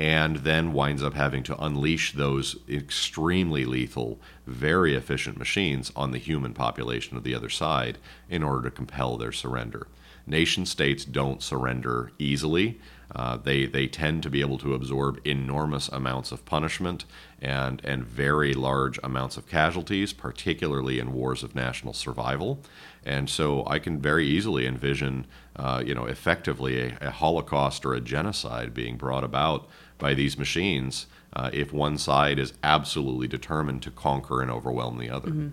and 0.00 0.38
then 0.38 0.72
winds 0.72 1.00
up 1.00 1.14
having 1.14 1.44
to 1.44 1.64
unleash 1.64 2.10
those 2.10 2.56
extremely 2.68 3.64
lethal, 3.66 4.18
very 4.44 4.96
efficient 4.96 5.38
machines 5.38 5.92
on 5.94 6.10
the 6.10 6.18
human 6.18 6.52
population 6.52 7.16
of 7.16 7.22
the 7.22 7.36
other 7.36 7.48
side 7.48 7.98
in 8.28 8.42
order 8.42 8.68
to 8.68 8.74
compel 8.74 9.16
their 9.16 9.30
surrender. 9.30 9.86
Nation 10.26 10.66
states 10.66 11.04
don't 11.04 11.40
surrender 11.40 12.10
easily. 12.18 12.80
Uh, 13.14 13.36
they, 13.36 13.66
they 13.66 13.86
tend 13.86 14.22
to 14.22 14.30
be 14.30 14.40
able 14.40 14.56
to 14.58 14.74
absorb 14.74 15.20
enormous 15.26 15.88
amounts 15.88 16.32
of 16.32 16.44
punishment 16.46 17.04
and, 17.40 17.84
and 17.84 18.04
very 18.04 18.54
large 18.54 18.98
amounts 19.02 19.36
of 19.36 19.46
casualties, 19.46 20.12
particularly 20.12 20.98
in 20.98 21.12
wars 21.12 21.42
of 21.42 21.54
national 21.54 21.92
survival. 21.92 22.60
And 23.04 23.28
so 23.28 23.66
I 23.66 23.78
can 23.78 24.00
very 24.00 24.26
easily 24.26 24.66
envision, 24.66 25.26
uh, 25.56 25.82
you 25.84 25.94
know, 25.94 26.06
effectively 26.06 26.80
a, 26.80 26.98
a, 27.00 27.10
Holocaust 27.10 27.84
or 27.84 27.94
a 27.94 28.00
genocide 28.00 28.72
being 28.72 28.96
brought 28.96 29.24
about 29.24 29.68
by 29.98 30.14
these 30.14 30.38
machines 30.38 31.06
uh, 31.34 31.50
if 31.52 31.72
one 31.72 31.98
side 31.98 32.38
is 32.38 32.52
absolutely 32.62 33.26
determined 33.26 33.82
to 33.82 33.90
conquer 33.90 34.40
and 34.40 34.50
overwhelm 34.50 34.98
the 34.98 35.10
other. 35.10 35.28
Mm-hmm. 35.28 35.48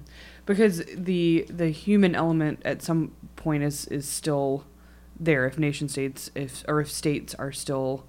Because 0.45 0.83
the 0.95 1.45
the 1.49 1.69
human 1.69 2.15
element 2.15 2.61
at 2.65 2.81
some 2.81 3.11
point 3.35 3.63
is 3.63 3.85
is 3.87 4.07
still 4.07 4.65
there 5.19 5.45
if 5.45 5.57
nation 5.57 5.89
states 5.89 6.31
if 6.35 6.63
or 6.67 6.79
if 6.81 6.89
states 6.91 7.35
are 7.35 7.51
still 7.51 8.05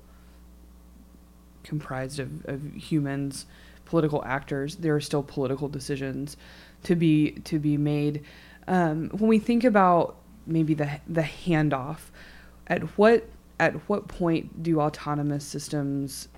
comprised 1.64 2.18
of, 2.18 2.44
of 2.46 2.74
humans 2.74 3.46
political 3.84 4.22
actors 4.24 4.76
there 4.76 4.94
are 4.94 5.00
still 5.00 5.22
political 5.22 5.68
decisions 5.68 6.36
to 6.82 6.94
be 6.94 7.32
to 7.44 7.58
be 7.58 7.76
made. 7.76 8.24
Um, 8.66 9.10
when 9.10 9.28
we 9.28 9.38
think 9.38 9.64
about 9.64 10.16
maybe 10.46 10.74
the 10.74 11.00
the 11.08 11.22
handoff, 11.22 12.10
at 12.66 12.82
what 12.98 13.28
at 13.58 13.74
what 13.88 14.08
point 14.08 14.62
do 14.62 14.80
autonomous 14.80 15.44
systems 15.44 16.28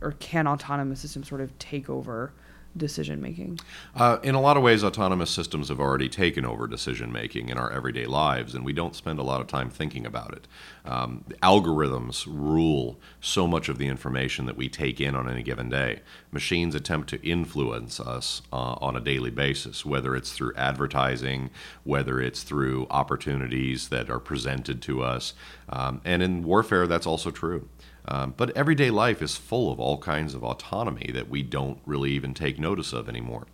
or 0.00 0.12
can 0.12 0.46
autonomous 0.46 1.00
systems 1.00 1.28
sort 1.28 1.40
of 1.40 1.56
take 1.58 1.90
over 1.90 2.32
decision 2.76 3.20
making? 3.20 3.58
Uh, 3.94 4.18
in 4.22 4.34
a 4.34 4.40
lot 4.40 4.56
of 4.56 4.62
ways, 4.62 4.84
autonomous 4.84 5.30
systems 5.30 5.68
have 5.68 5.80
already 5.80 6.08
taken 6.08 6.44
over 6.44 6.66
decision 6.66 7.12
making 7.12 7.48
in 7.48 7.58
our 7.58 7.70
everyday 7.70 8.06
lives, 8.06 8.54
and 8.54 8.64
we 8.64 8.72
don't 8.72 8.94
spend 8.94 9.18
a 9.18 9.22
lot 9.22 9.40
of 9.40 9.46
time 9.46 9.70
thinking 9.70 10.06
about 10.06 10.32
it. 10.32 10.46
Um, 10.84 11.24
algorithms 11.42 12.26
rule 12.26 12.98
so 13.20 13.46
much 13.46 13.68
of 13.68 13.78
the 13.78 13.88
information 13.88 14.46
that 14.46 14.56
we 14.56 14.68
take 14.68 15.00
in 15.00 15.16
on 15.16 15.28
any 15.28 15.42
given 15.42 15.68
day. 15.68 16.00
Machines 16.30 16.74
attempt 16.74 17.08
to 17.10 17.26
influence 17.26 17.98
us 17.98 18.42
uh, 18.52 18.74
on 18.80 18.96
a 18.96 19.00
daily 19.00 19.30
basis, 19.30 19.84
whether 19.84 20.14
it's 20.14 20.32
through 20.32 20.54
advertising, 20.56 21.50
whether 21.84 22.20
it's 22.20 22.42
through 22.42 22.86
opportunities 22.90 23.88
that 23.88 24.08
are 24.10 24.20
presented 24.20 24.80
to 24.82 25.02
us. 25.02 25.34
Um, 25.68 26.00
and 26.04 26.22
in 26.22 26.44
warfare, 26.44 26.86
that's 26.86 27.06
also 27.06 27.30
true. 27.30 27.68
Um, 28.08 28.34
but 28.36 28.56
everyday 28.56 28.90
life 28.90 29.20
is 29.20 29.36
full 29.36 29.72
of 29.72 29.80
all 29.80 29.98
kinds 29.98 30.34
of 30.34 30.44
autonomy 30.44 31.10
that 31.12 31.28
we 31.28 31.42
don't 31.42 31.78
really 31.84 32.12
even 32.12 32.34
take 32.34 32.58
notice 32.58 32.92
of 32.92 33.08
anymore. 33.08 33.46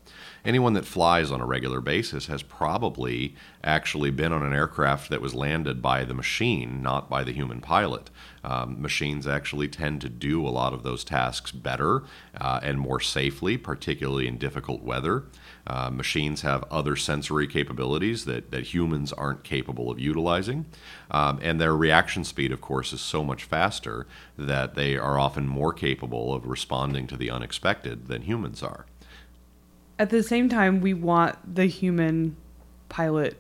Anyone 0.45 0.73
that 0.73 0.85
flies 0.85 1.31
on 1.31 1.41
a 1.41 1.47
regular 1.47 1.81
basis 1.81 2.27
has 2.27 2.43
probably 2.43 3.37
actually 3.63 4.11
been 4.11 4.33
on 4.33 4.43
an 4.43 4.53
aircraft 4.53 5.09
that 5.11 5.21
was 5.21 5.37
landed 5.37 5.81
by 5.81 6.05
the 6.05 6.15
machine, 6.15 6.83
not 6.83 7.09
by 7.09 7.23
the 7.23 7.33
human 7.33 7.61
pilot. 7.61 8.11
Um, 8.43 8.83
machines 8.83 9.25
actually 9.25 9.69
tend 9.69 10.01
to 10.01 10.09
do 10.09 10.45
a 10.45 10.51
lot 10.51 10.73
of 10.73 10.83
those 10.83 11.05
tasks 11.05 11.53
better 11.53 12.03
uh, 12.41 12.59
and 12.61 12.81
more 12.81 12.99
safely, 12.99 13.57
particularly 13.57 14.27
in 14.27 14.37
difficult 14.37 14.83
weather. 14.83 15.23
Uh, 15.65 15.91
machines 15.91 16.43
have 16.43 16.65
other 16.73 16.97
sensory 16.97 17.47
capabilities 17.47 18.25
that, 18.25 18.51
that 18.51 18.75
humans 18.75 19.13
aren't 19.13 19.45
capable 19.45 19.93
of 19.93 20.01
utilizing. 20.01 20.67
Um, 21.13 21.39
and 21.41 21.61
their 21.61 21.77
reaction 21.77 22.25
speed, 22.25 22.51
of 22.51 22.61
course, 22.61 22.93
is 22.93 23.01
so 23.01 23.23
much 23.23 23.45
faster 23.45 24.09
that 24.37 24.75
they 24.75 24.97
are 24.97 25.21
often 25.21 25.47
more 25.47 25.73
capable 25.73 26.35
of 26.35 26.47
responding 26.47 27.07
to 27.07 27.17
the 27.17 27.31
unexpected 27.31 28.09
than 28.09 28.23
humans 28.23 28.61
are. 28.61 28.87
At 30.03 30.11
the 30.11 30.25
same 30.25 30.49
time, 30.49 30.81
we 30.81 30.95
want 30.95 31.55
the 31.55 31.67
human 31.67 32.35
pilot 32.89 33.37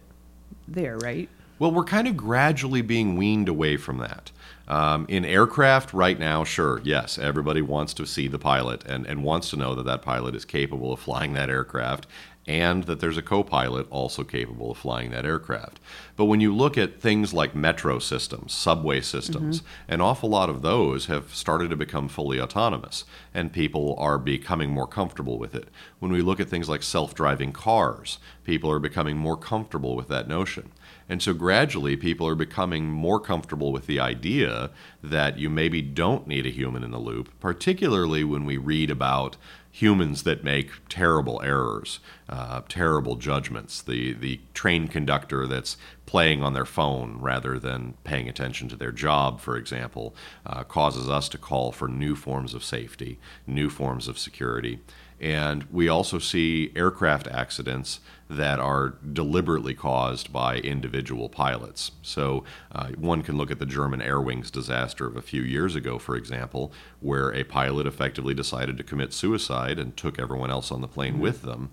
there, 0.68 0.96
right? 0.96 1.28
Well, 1.58 1.72
we're 1.72 1.82
kind 1.82 2.06
of 2.06 2.16
gradually 2.16 2.82
being 2.82 3.16
weaned 3.16 3.48
away 3.48 3.76
from 3.76 3.98
that. 3.98 4.30
Um, 4.68 5.04
in 5.08 5.24
aircraft 5.24 5.92
right 5.92 6.16
now, 6.16 6.44
sure, 6.44 6.80
yes, 6.84 7.18
everybody 7.18 7.62
wants 7.62 7.92
to 7.94 8.06
see 8.06 8.28
the 8.28 8.38
pilot 8.38 8.84
and, 8.86 9.04
and 9.06 9.24
wants 9.24 9.50
to 9.50 9.56
know 9.56 9.74
that 9.74 9.86
that 9.86 10.02
pilot 10.02 10.36
is 10.36 10.44
capable 10.44 10.92
of 10.92 11.00
flying 11.00 11.32
that 11.32 11.50
aircraft 11.50 12.06
and 12.46 12.84
that 12.84 12.98
there's 13.00 13.16
a 13.16 13.22
co 13.22 13.42
pilot 13.44 13.86
also 13.90 14.24
capable 14.24 14.72
of 14.72 14.78
flying 14.78 15.10
that 15.10 15.24
aircraft. 15.24 15.78
But 16.16 16.24
when 16.24 16.40
you 16.40 16.54
look 16.54 16.76
at 16.76 17.00
things 17.00 17.32
like 17.32 17.54
metro 17.54 17.98
systems, 17.98 18.52
subway 18.52 19.00
systems, 19.00 19.60
mm-hmm. 19.60 19.92
an 19.92 20.00
awful 20.00 20.28
lot 20.28 20.50
of 20.50 20.62
those 20.62 21.06
have 21.06 21.34
started 21.34 21.70
to 21.70 21.76
become 21.76 22.08
fully 22.08 22.40
autonomous, 22.40 23.04
and 23.32 23.52
people 23.52 23.94
are 23.98 24.18
becoming 24.18 24.70
more 24.70 24.88
comfortable 24.88 25.38
with 25.38 25.54
it. 25.54 25.68
When 26.00 26.10
we 26.10 26.22
look 26.22 26.40
at 26.40 26.48
things 26.48 26.68
like 26.68 26.82
self 26.82 27.14
driving 27.14 27.52
cars, 27.52 28.18
people 28.44 28.70
are 28.70 28.80
becoming 28.80 29.16
more 29.16 29.36
comfortable 29.36 29.94
with 29.94 30.08
that 30.08 30.28
notion. 30.28 30.72
And 31.08 31.22
so 31.22 31.34
gradually, 31.34 31.96
people 31.96 32.26
are 32.26 32.34
becoming 32.34 32.86
more 32.86 33.20
comfortable 33.20 33.72
with 33.72 33.86
the 33.86 34.00
idea 34.00 34.70
that 35.02 35.38
you 35.38 35.50
maybe 35.50 35.82
don't 35.82 36.26
need 36.26 36.46
a 36.46 36.50
human 36.50 36.82
in 36.82 36.90
the 36.90 36.98
loop, 36.98 37.28
particularly 37.40 38.24
when 38.24 38.44
we 38.44 38.56
read 38.56 38.90
about 38.90 39.36
humans 39.74 40.22
that 40.24 40.44
make 40.44 40.70
terrible 40.90 41.40
errors, 41.42 41.98
uh, 42.28 42.60
terrible 42.68 43.16
judgments. 43.16 43.80
The 43.80 44.12
the 44.12 44.40
train 44.52 44.86
conductor 44.86 45.46
that's 45.46 45.78
playing 46.04 46.42
on 46.42 46.52
their 46.52 46.66
phone 46.66 47.18
rather 47.18 47.58
than 47.58 47.94
paying 48.04 48.28
attention 48.28 48.68
to 48.68 48.76
their 48.76 48.92
job, 48.92 49.40
for 49.40 49.56
example, 49.56 50.14
uh, 50.44 50.62
causes 50.62 51.08
us 51.08 51.28
to 51.30 51.38
call 51.38 51.72
for 51.72 51.88
new 51.88 52.14
forms 52.14 52.52
of 52.52 52.62
safety, 52.62 53.18
new 53.46 53.70
forms 53.70 54.08
of 54.08 54.18
security. 54.18 54.78
And 55.22 55.62
we 55.70 55.88
also 55.88 56.18
see 56.18 56.72
aircraft 56.74 57.28
accidents 57.28 58.00
that 58.28 58.58
are 58.58 58.94
deliberately 59.12 59.72
caused 59.72 60.32
by 60.32 60.56
individual 60.56 61.28
pilots. 61.28 61.92
So 62.02 62.42
uh, 62.72 62.88
one 62.98 63.22
can 63.22 63.36
look 63.36 63.52
at 63.52 63.60
the 63.60 63.66
German 63.66 64.02
Air 64.02 64.20
Wings 64.20 64.50
disaster 64.50 65.06
of 65.06 65.16
a 65.16 65.22
few 65.22 65.42
years 65.42 65.76
ago, 65.76 65.98
for 65.98 66.16
example, 66.16 66.72
where 66.98 67.32
a 67.32 67.44
pilot 67.44 67.86
effectively 67.86 68.34
decided 68.34 68.76
to 68.78 68.82
commit 68.82 69.12
suicide 69.12 69.78
and 69.78 69.96
took 69.96 70.18
everyone 70.18 70.50
else 70.50 70.72
on 70.72 70.80
the 70.80 70.88
plane 70.88 71.14
mm-hmm. 71.14 71.22
with 71.22 71.42
them. 71.42 71.70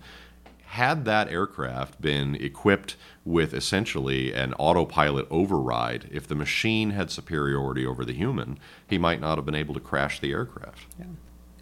Had 0.66 1.06
that 1.06 1.30
aircraft 1.30 2.00
been 2.00 2.36
equipped 2.36 2.96
with 3.26 3.56
essentially 3.56 4.32
an 4.32 4.54
autopilot 4.60 5.26
override, 5.32 6.08
if 6.12 6.28
the 6.28 6.36
machine 6.36 6.92
had 6.92 7.10
superiority 7.10 7.84
over 7.84 8.06
the 8.06 8.14
human, 8.14 8.60
he 8.86 9.00
might 9.00 9.20
not 9.20 9.40
have 9.40 9.46
been 9.46 9.56
able 9.56 9.74
to 9.74 9.80
crash 9.80 10.20
the 10.20 10.32
aircraft. 10.32 10.86
Yeah 11.00 11.06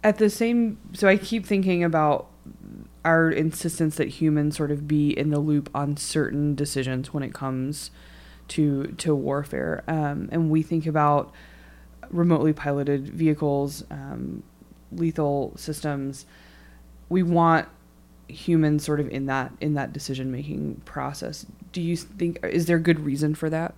at 0.02 0.18
the 0.18 0.30
same 0.30 0.78
so 0.92 1.08
i 1.08 1.16
keep 1.16 1.44
thinking 1.44 1.82
about 1.82 2.28
our 3.04 3.30
insistence 3.30 3.96
that 3.96 4.08
humans 4.08 4.56
sort 4.56 4.70
of 4.70 4.86
be 4.86 5.16
in 5.16 5.30
the 5.30 5.38
loop 5.38 5.70
on 5.74 5.96
certain 5.96 6.54
decisions 6.54 7.14
when 7.14 7.22
it 7.22 7.32
comes 7.32 7.90
to 8.48 8.88
to 8.98 9.14
warfare. 9.14 9.84
Um, 9.86 10.28
and 10.32 10.50
we 10.50 10.62
think 10.62 10.86
about 10.86 11.32
remotely 12.10 12.52
piloted 12.52 13.08
vehicles 13.08 13.84
um, 13.90 14.42
lethal 14.92 15.52
systems. 15.56 16.26
We 17.08 17.22
want 17.22 17.68
humans 18.26 18.84
sort 18.84 19.00
of 19.00 19.08
in 19.08 19.26
that 19.26 19.52
in 19.60 19.74
that 19.74 19.92
decision 19.92 20.30
making 20.30 20.82
process. 20.84 21.46
Do 21.72 21.80
you 21.80 21.96
think 21.96 22.38
is 22.42 22.66
there 22.66 22.78
good 22.78 23.00
reason 23.00 23.34
for 23.34 23.48
that 23.50 23.74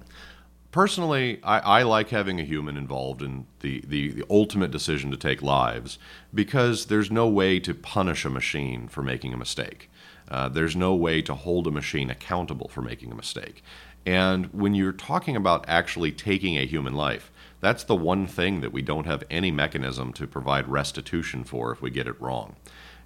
personally, 0.70 1.40
I, 1.42 1.58
I, 1.58 1.82
like 1.82 2.10
having 2.10 2.40
a 2.40 2.44
human 2.44 2.76
involved 2.76 3.22
in 3.22 3.46
the, 3.60 3.82
the, 3.86 4.10
the, 4.12 4.24
ultimate 4.30 4.70
decision 4.70 5.10
to 5.10 5.16
take 5.16 5.42
lives 5.42 5.98
because 6.32 6.86
there's 6.86 7.10
no 7.10 7.28
way 7.28 7.58
to 7.60 7.74
punish 7.74 8.24
a 8.24 8.30
machine 8.30 8.88
for 8.88 9.02
making 9.02 9.32
a 9.32 9.36
mistake. 9.36 9.90
Uh, 10.30 10.48
there's 10.48 10.76
no 10.76 10.94
way 10.94 11.20
to 11.22 11.34
hold 11.34 11.66
a 11.66 11.70
machine 11.70 12.10
accountable 12.10 12.68
for 12.68 12.82
making 12.82 13.10
a 13.10 13.16
mistake. 13.16 13.62
And 14.06 14.46
when 14.54 14.74
you're 14.74 14.92
talking 14.92 15.36
about 15.36 15.64
actually 15.68 16.12
taking 16.12 16.56
a 16.56 16.66
human 16.66 16.94
life, 16.94 17.30
that's 17.60 17.84
the 17.84 17.96
one 17.96 18.26
thing 18.26 18.60
that 18.60 18.72
we 18.72 18.80
don't 18.80 19.06
have 19.06 19.24
any 19.30 19.50
mechanism 19.50 20.12
to 20.14 20.26
provide 20.26 20.68
restitution 20.68 21.44
for 21.44 21.72
if 21.72 21.82
we 21.82 21.90
get 21.90 22.06
it 22.06 22.20
wrong. 22.20 22.56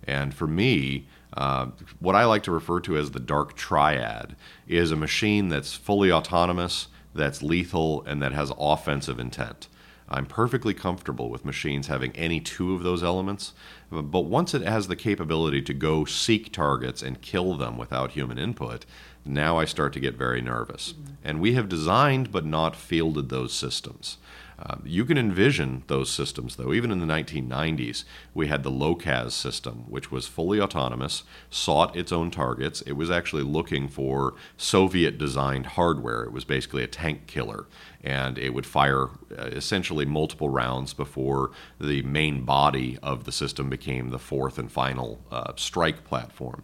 And 0.06 0.34
for 0.34 0.46
me, 0.46 1.08
uh, 1.36 1.68
what 1.98 2.14
I 2.14 2.24
like 2.24 2.44
to 2.44 2.52
refer 2.52 2.80
to 2.80 2.96
as 2.96 3.10
the 3.10 3.20
dark 3.20 3.54
triad 3.56 4.36
is 4.68 4.92
a 4.92 4.96
machine 4.96 5.48
that's 5.48 5.74
fully 5.74 6.12
autonomous, 6.12 6.88
that's 7.14 7.42
lethal, 7.42 8.02
and 8.04 8.22
that 8.22 8.32
has 8.32 8.52
offensive 8.58 9.18
intent. 9.18 9.68
I'm 10.08 10.26
perfectly 10.26 10.74
comfortable 10.74 11.30
with 11.30 11.46
machines 11.46 11.86
having 11.86 12.12
any 12.14 12.38
two 12.38 12.74
of 12.74 12.82
those 12.82 13.02
elements, 13.02 13.54
but 13.90 14.26
once 14.26 14.52
it 14.52 14.62
has 14.62 14.86
the 14.86 14.96
capability 14.96 15.62
to 15.62 15.74
go 15.74 16.04
seek 16.04 16.52
targets 16.52 17.02
and 17.02 17.22
kill 17.22 17.54
them 17.54 17.78
without 17.78 18.10
human 18.10 18.38
input, 18.38 18.84
now 19.24 19.58
I 19.58 19.64
start 19.64 19.94
to 19.94 20.00
get 20.00 20.16
very 20.16 20.42
nervous. 20.42 20.94
And 21.24 21.40
we 21.40 21.54
have 21.54 21.68
designed 21.70 22.30
but 22.30 22.44
not 22.44 22.76
fielded 22.76 23.30
those 23.30 23.54
systems. 23.54 24.18
Um, 24.66 24.82
you 24.86 25.04
can 25.04 25.18
envision 25.18 25.82
those 25.88 26.10
systems, 26.10 26.56
though. 26.56 26.72
Even 26.72 26.90
in 26.90 26.98
the 26.98 27.06
1990s, 27.06 28.04
we 28.32 28.46
had 28.46 28.62
the 28.62 28.70
LOCAAS 28.70 29.32
system, 29.32 29.84
which 29.88 30.10
was 30.10 30.26
fully 30.26 30.58
autonomous, 30.60 31.24
sought 31.50 31.94
its 31.94 32.12
own 32.12 32.30
targets. 32.30 32.80
It 32.82 32.92
was 32.92 33.10
actually 33.10 33.42
looking 33.42 33.88
for 33.88 34.34
Soviet 34.56 35.18
designed 35.18 35.66
hardware. 35.66 36.24
It 36.24 36.32
was 36.32 36.44
basically 36.44 36.82
a 36.82 36.86
tank 36.86 37.26
killer, 37.26 37.66
and 38.02 38.38
it 38.38 38.54
would 38.54 38.64
fire 38.64 39.10
uh, 39.36 39.44
essentially 39.52 40.06
multiple 40.06 40.48
rounds 40.48 40.94
before 40.94 41.50
the 41.78 42.02
main 42.02 42.44
body 42.44 42.98
of 43.02 43.24
the 43.24 43.32
system 43.32 43.68
became 43.68 44.10
the 44.10 44.18
fourth 44.18 44.58
and 44.58 44.72
final 44.72 45.20
uh, 45.30 45.52
strike 45.56 46.04
platform. 46.04 46.62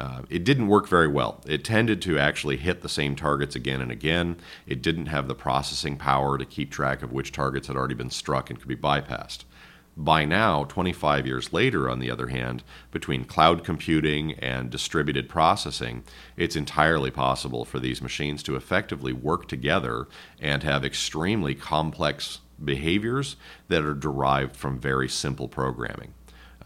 Uh, 0.00 0.22
it 0.30 0.44
didn't 0.44 0.68
work 0.68 0.88
very 0.88 1.06
well. 1.06 1.42
It 1.46 1.62
tended 1.62 2.00
to 2.02 2.18
actually 2.18 2.56
hit 2.56 2.80
the 2.80 2.88
same 2.88 3.14
targets 3.14 3.54
again 3.54 3.82
and 3.82 3.92
again. 3.92 4.36
It 4.66 4.80
didn't 4.80 5.06
have 5.06 5.28
the 5.28 5.34
processing 5.34 5.98
power 5.98 6.38
to 6.38 6.46
keep 6.46 6.70
track 6.70 7.02
of 7.02 7.12
which 7.12 7.32
targets 7.32 7.66
had 7.66 7.76
already 7.76 7.94
been 7.94 8.08
struck 8.08 8.48
and 8.48 8.58
could 8.58 8.68
be 8.68 8.76
bypassed. 8.76 9.44
By 9.98 10.24
now, 10.24 10.64
25 10.64 11.26
years 11.26 11.52
later, 11.52 11.90
on 11.90 11.98
the 11.98 12.10
other 12.10 12.28
hand, 12.28 12.62
between 12.90 13.24
cloud 13.26 13.62
computing 13.62 14.32
and 14.34 14.70
distributed 14.70 15.28
processing, 15.28 16.04
it's 16.34 16.56
entirely 16.56 17.10
possible 17.10 17.66
for 17.66 17.78
these 17.78 18.00
machines 18.00 18.42
to 18.44 18.56
effectively 18.56 19.12
work 19.12 19.48
together 19.48 20.08
and 20.40 20.62
have 20.62 20.82
extremely 20.82 21.54
complex 21.54 22.40
behaviors 22.64 23.36
that 23.68 23.84
are 23.84 23.94
derived 23.94 24.56
from 24.56 24.78
very 24.78 25.08
simple 25.08 25.48
programming. 25.48 26.14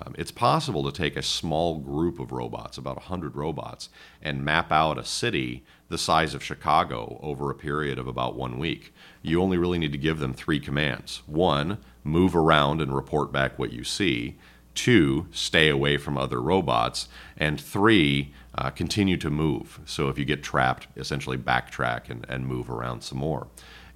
Um, 0.00 0.14
it's 0.18 0.32
possible 0.32 0.82
to 0.84 0.92
take 0.92 1.16
a 1.16 1.22
small 1.22 1.78
group 1.78 2.18
of 2.18 2.32
robots, 2.32 2.78
about 2.78 2.96
100 2.96 3.36
robots, 3.36 3.88
and 4.20 4.44
map 4.44 4.72
out 4.72 4.98
a 4.98 5.04
city 5.04 5.64
the 5.88 5.98
size 5.98 6.34
of 6.34 6.42
Chicago 6.42 7.20
over 7.22 7.50
a 7.50 7.54
period 7.54 7.98
of 7.98 8.08
about 8.08 8.34
one 8.34 8.58
week. 8.58 8.92
You 9.22 9.40
only 9.40 9.56
really 9.56 9.78
need 9.78 9.92
to 9.92 9.98
give 9.98 10.18
them 10.18 10.34
three 10.34 10.58
commands. 10.58 11.22
One, 11.26 11.78
move 12.02 12.34
around 12.34 12.80
and 12.80 12.94
report 12.94 13.30
back 13.30 13.58
what 13.58 13.72
you 13.72 13.84
see. 13.84 14.36
Two, 14.74 15.28
stay 15.30 15.68
away 15.68 15.96
from 15.96 16.18
other 16.18 16.42
robots. 16.42 17.08
And 17.36 17.60
three, 17.60 18.34
uh, 18.56 18.70
continue 18.70 19.16
to 19.18 19.30
move. 19.30 19.78
So 19.84 20.08
if 20.08 20.18
you 20.18 20.24
get 20.24 20.42
trapped, 20.42 20.88
essentially 20.96 21.38
backtrack 21.38 22.10
and, 22.10 22.26
and 22.28 22.46
move 22.46 22.68
around 22.68 23.02
some 23.02 23.18
more. 23.18 23.46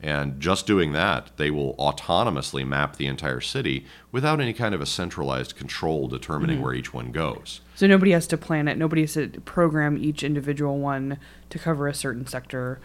And 0.00 0.40
just 0.40 0.66
doing 0.66 0.92
that, 0.92 1.36
they 1.38 1.50
will 1.50 1.74
autonomously 1.74 2.66
map 2.66 2.96
the 2.96 3.06
entire 3.06 3.40
city 3.40 3.84
without 4.12 4.40
any 4.40 4.52
kind 4.52 4.74
of 4.74 4.80
a 4.80 4.86
centralized 4.86 5.56
control 5.56 6.06
determining 6.06 6.56
mm-hmm. 6.56 6.64
where 6.64 6.74
each 6.74 6.94
one 6.94 7.10
goes. 7.10 7.60
So 7.74 7.86
nobody 7.86 8.12
has 8.12 8.26
to 8.28 8.36
plan 8.36 8.68
it. 8.68 8.78
Nobody 8.78 9.02
has 9.02 9.14
to 9.14 9.28
program 9.40 9.98
each 9.98 10.22
individual 10.22 10.78
one 10.78 11.18
to 11.50 11.58
cover 11.58 11.88
a 11.88 11.94
certain 11.94 12.26
sector. 12.26 12.80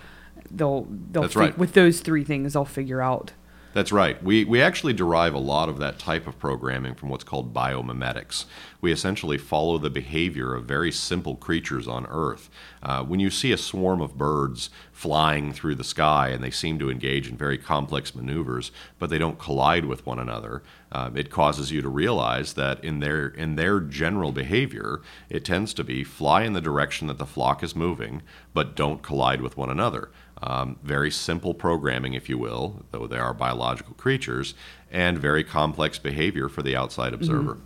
They'll 0.49 0.87
they'll 0.89 1.23
That's 1.23 1.35
right. 1.35 1.57
with 1.57 1.73
those 1.73 1.99
three 1.99 2.23
things 2.23 2.53
they'll 2.53 2.65
figure 2.65 3.01
out 3.01 3.31
that's 3.73 3.91
right. 3.91 4.21
We, 4.23 4.45
we 4.45 4.61
actually 4.61 4.93
derive 4.93 5.33
a 5.33 5.39
lot 5.39 5.67
of 5.67 5.79
that 5.79 5.97
type 5.97 6.27
of 6.27 6.37
programming 6.37 6.93
from 6.93 7.09
what's 7.09 7.23
called 7.23 7.53
biomimetics. 7.53 8.45
We 8.81 8.91
essentially 8.91 9.39
follow 9.39 9.79
the 9.79 9.89
behavior 9.89 10.53
of 10.53 10.65
very 10.65 10.91
simple 10.91 11.35
creatures 11.35 11.87
on 11.87 12.05
Earth. 12.05 12.49
Uh, 12.83 13.03
when 13.03 13.19
you 13.19 13.31
see 13.31 13.51
a 13.51 13.57
swarm 13.57 13.99
of 13.99 14.17
birds 14.17 14.69
flying 14.91 15.53
through 15.53 15.75
the 15.75 15.83
sky 15.83 16.29
and 16.29 16.43
they 16.43 16.51
seem 16.51 16.77
to 16.79 16.91
engage 16.91 17.27
in 17.27 17.35
very 17.35 17.57
complex 17.57 18.13
maneuvers, 18.13 18.71
but 18.99 19.09
they 19.09 19.17
don't 19.17 19.39
collide 19.39 19.85
with 19.85 20.05
one 20.05 20.19
another, 20.19 20.61
uh, 20.91 21.09
it 21.15 21.31
causes 21.31 21.71
you 21.71 21.81
to 21.81 21.89
realize 21.89 22.53
that 22.53 22.83
in 22.83 22.99
their, 22.99 23.27
in 23.27 23.55
their 23.55 23.79
general 23.79 24.31
behavior, 24.31 25.01
it 25.29 25.43
tends 25.43 25.73
to 25.73 25.83
be 25.83 26.03
fly 26.03 26.43
in 26.43 26.53
the 26.53 26.61
direction 26.61 27.07
that 27.07 27.17
the 27.17 27.25
flock 27.25 27.63
is 27.63 27.75
moving, 27.75 28.21
but 28.53 28.75
don't 28.75 29.01
collide 29.01 29.41
with 29.41 29.57
one 29.57 29.71
another. 29.71 30.11
Um, 30.41 30.77
very 30.83 31.11
simple 31.11 31.53
programming, 31.53 32.15
if 32.15 32.27
you 32.27 32.37
will, 32.37 32.83
though 32.91 33.07
they 33.07 33.17
are 33.17 33.33
biological 33.33 33.93
creatures, 33.93 34.55
and 34.91 35.17
very 35.17 35.43
complex 35.43 35.99
behavior 35.99 36.49
for 36.49 36.61
the 36.61 36.75
outside 36.75 37.13
mm-hmm. 37.13 37.21
observer. 37.21 37.53
Mm-hmm. 37.53 37.63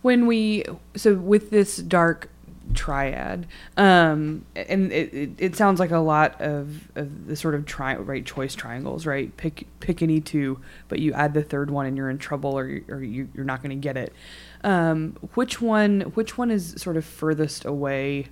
When 0.00 0.26
we, 0.26 0.64
so 0.96 1.14
with 1.14 1.50
this 1.50 1.76
dark 1.76 2.30
triad, 2.74 3.46
um, 3.76 4.44
and 4.54 4.92
it, 4.92 5.12
it, 5.14 5.30
it, 5.38 5.56
sounds 5.56 5.80
like 5.80 5.90
a 5.90 5.98
lot 5.98 6.40
of, 6.40 6.88
of 6.96 7.26
the 7.26 7.36
sort 7.36 7.54
of 7.54 7.66
tri- 7.66 7.96
right 7.96 8.24
choice 8.24 8.54
triangles, 8.54 9.06
right? 9.06 9.34
Pick 9.36 9.66
pick 9.80 10.02
any 10.02 10.20
two, 10.20 10.60
but 10.88 10.98
you 10.98 11.12
add 11.12 11.34
the 11.34 11.42
third 11.42 11.70
one 11.70 11.86
and 11.86 11.96
you're 11.96 12.10
in 12.10 12.18
trouble, 12.18 12.58
or, 12.58 12.80
or 12.88 13.02
you, 13.02 13.28
you're 13.34 13.44
not 13.44 13.62
going 13.62 13.70
to 13.70 13.76
get 13.76 13.96
it. 13.96 14.12
Um, 14.64 15.16
which 15.34 15.60
one? 15.60 16.02
Which 16.14 16.38
one 16.38 16.50
is 16.50 16.74
sort 16.76 16.96
of 16.96 17.04
furthest 17.04 17.64
away 17.64 18.26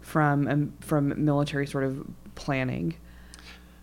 from 0.00 0.48
um, 0.48 0.72
from 0.80 1.24
military 1.24 1.66
sort 1.66 1.84
of 1.84 2.06
planning? 2.34 2.94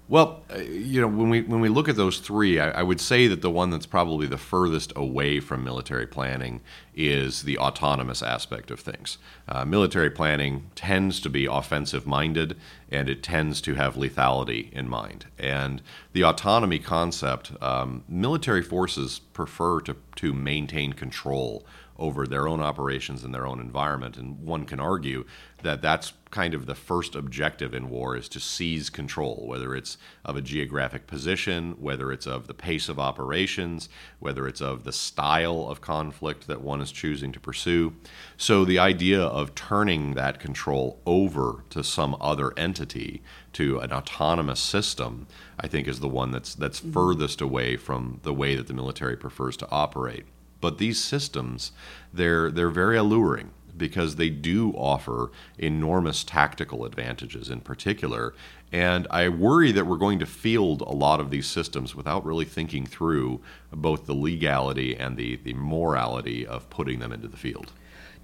Well, 0.08 0.44
uh, 0.54 0.60
you 0.60 1.02
know, 1.02 1.08
when 1.08 1.32
we 1.32 1.42
when 1.42 1.62
we 1.62 1.70
look 1.70 1.90
at 1.90 1.96
those 1.96 2.20
three, 2.20 2.60
I, 2.60 2.70
I, 2.70 2.84
would 2.84 3.02
say 3.02 3.26
that 3.26 3.42
the 3.42 3.50
one 3.50 3.72
that's 3.72 3.88
probably 3.88 4.28
the 4.28 4.38
furthest 4.38 4.94
away 4.96 5.40
from 5.40 5.64
military 5.64 6.06
planning 6.06 6.62
is 6.94 7.42
the 7.42 7.58
autonomous 7.58 8.22
aspect 8.22 8.70
of 8.70 8.80
things. 8.80 9.18
Uh, 9.48 9.66
military 9.66 10.12
planning 10.12 10.70
tends 10.76 11.20
to 11.22 11.30
be 11.30 11.48
offensive 11.48 12.06
minded, 12.06 12.56
and 12.92 13.10
it 13.10 13.24
tends 13.24 13.62
to 13.62 13.74
have 13.74 13.96
lethality 13.96 14.72
in 14.72 14.88
mind. 14.88 15.26
And 15.40 15.82
the 16.14 16.24
autonomy 16.24 16.78
concept, 16.78 17.52
um, 17.60 18.04
military 18.08 18.62
forces 18.62 19.18
prefer 19.34 19.82
to 19.82 19.96
to 20.18 20.34
maintain 20.34 20.94
control 20.94 21.66
over 21.98 22.28
their 22.28 22.48
own 22.48 22.62
operations 22.62 23.24
and 23.24 23.34
their 23.34 23.48
own 23.48 23.60
environment. 23.60 24.18
And 24.18 24.40
one 24.40 24.66
can 24.66 24.80
argue 24.80 25.26
that 25.64 25.82
that's 25.82 26.14
kind 26.30 26.54
of 26.54 26.66
the 26.66 26.76
first 26.76 27.16
objective 27.16 27.74
in 27.74 27.90
war 27.90 28.18
is 28.18 28.28
to 28.28 28.40
seize 28.40 28.90
control, 28.90 29.46
whether 29.48 29.74
it's 29.74 29.98
of 30.26 30.36
a 30.36 30.42
geographic 30.42 31.08
position, 31.08 31.72
whether 31.80 32.12
it's 32.12 32.28
of 32.28 32.48
the 32.48 32.54
pace 32.54 32.90
of 32.90 33.00
operations, 33.00 33.88
whether 34.20 34.48
it's 34.48 34.62
of 34.62 34.84
the 34.84 34.92
style 34.92 35.68
of 35.70 35.80
conflict 35.80 36.48
that 36.48 36.62
one 36.62 36.82
is 36.82 36.92
choosing 36.92 37.32
to 37.32 37.40
pursue. 37.40 37.94
So 38.36 38.66
the 38.66 38.80
idea 38.80 39.22
of 39.22 39.56
turning 39.56 40.14
that 40.16 40.40
control 40.40 41.00
over 41.06 41.64
to 41.70 41.84
some 41.84 42.18
other 42.20 42.52
entity, 42.58 43.24
to 43.54 43.80
an 43.80 43.94
autonomous 43.94 44.60
system, 44.60 45.28
I 45.58 45.68
think 45.68 45.88
is 45.88 46.02
the 46.02 46.10
one 46.10 46.32
that's 46.32 46.54
that's 46.54 46.82
mm-hmm. 46.82 46.92
furthest 46.92 47.40
away 47.40 47.78
from 47.78 48.20
the 48.24 48.34
way 48.34 48.56
that 48.56 48.68
the 48.68 48.74
military 48.74 49.16
prefers 49.16 49.56
to 49.58 49.70
operate. 49.72 50.26
But 50.66 50.80
these 50.80 51.00
systems, 51.00 51.74
they're 52.12 52.50
they're 52.50 52.72
very 52.72 52.98
alluring 52.98 53.52
because 53.78 54.16
they 54.16 54.32
do 54.32 54.72
offer 54.72 55.30
enormous 55.60 56.24
tactical 56.24 56.86
advantages 56.86 57.52
in 57.52 57.62
particular. 57.62 58.34
And 58.72 59.06
I 59.12 59.30
worry 59.30 59.72
that 59.74 59.86
we're 59.86 59.98
going 59.98 60.18
to 60.18 60.26
field 60.26 60.82
a 60.82 60.92
lot 60.92 61.20
of 61.20 61.30
these 61.30 61.46
systems 61.46 61.94
without 61.94 62.26
really 62.26 62.46
thinking 62.46 62.88
through 62.88 63.42
both 63.72 64.08
the 64.08 64.16
legality 64.16 64.96
and 64.98 65.18
the, 65.18 65.36
the 65.36 65.54
morality 65.54 66.48
of 66.48 66.68
putting 66.72 66.98
them 66.98 67.12
into 67.12 67.28
the 67.28 67.38
field. 67.38 67.72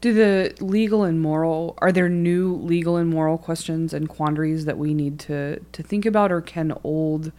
Do 0.01 0.11
the 0.11 0.55
legal 0.61 1.03
and 1.03 1.21
moral 1.21 1.75
are 1.77 1.91
there 1.91 2.09
new 2.09 2.55
legal 2.55 2.97
and 2.97 3.07
moral 3.07 3.37
questions 3.37 3.93
and 3.93 4.09
quandaries 4.09 4.65
that 4.65 4.79
we 4.79 4.95
need 4.95 5.19
to 5.19 5.59
to 5.59 5.83
think 5.83 6.07
about, 6.07 6.31
or 6.31 6.41
can 6.41 6.73
old 6.83 7.31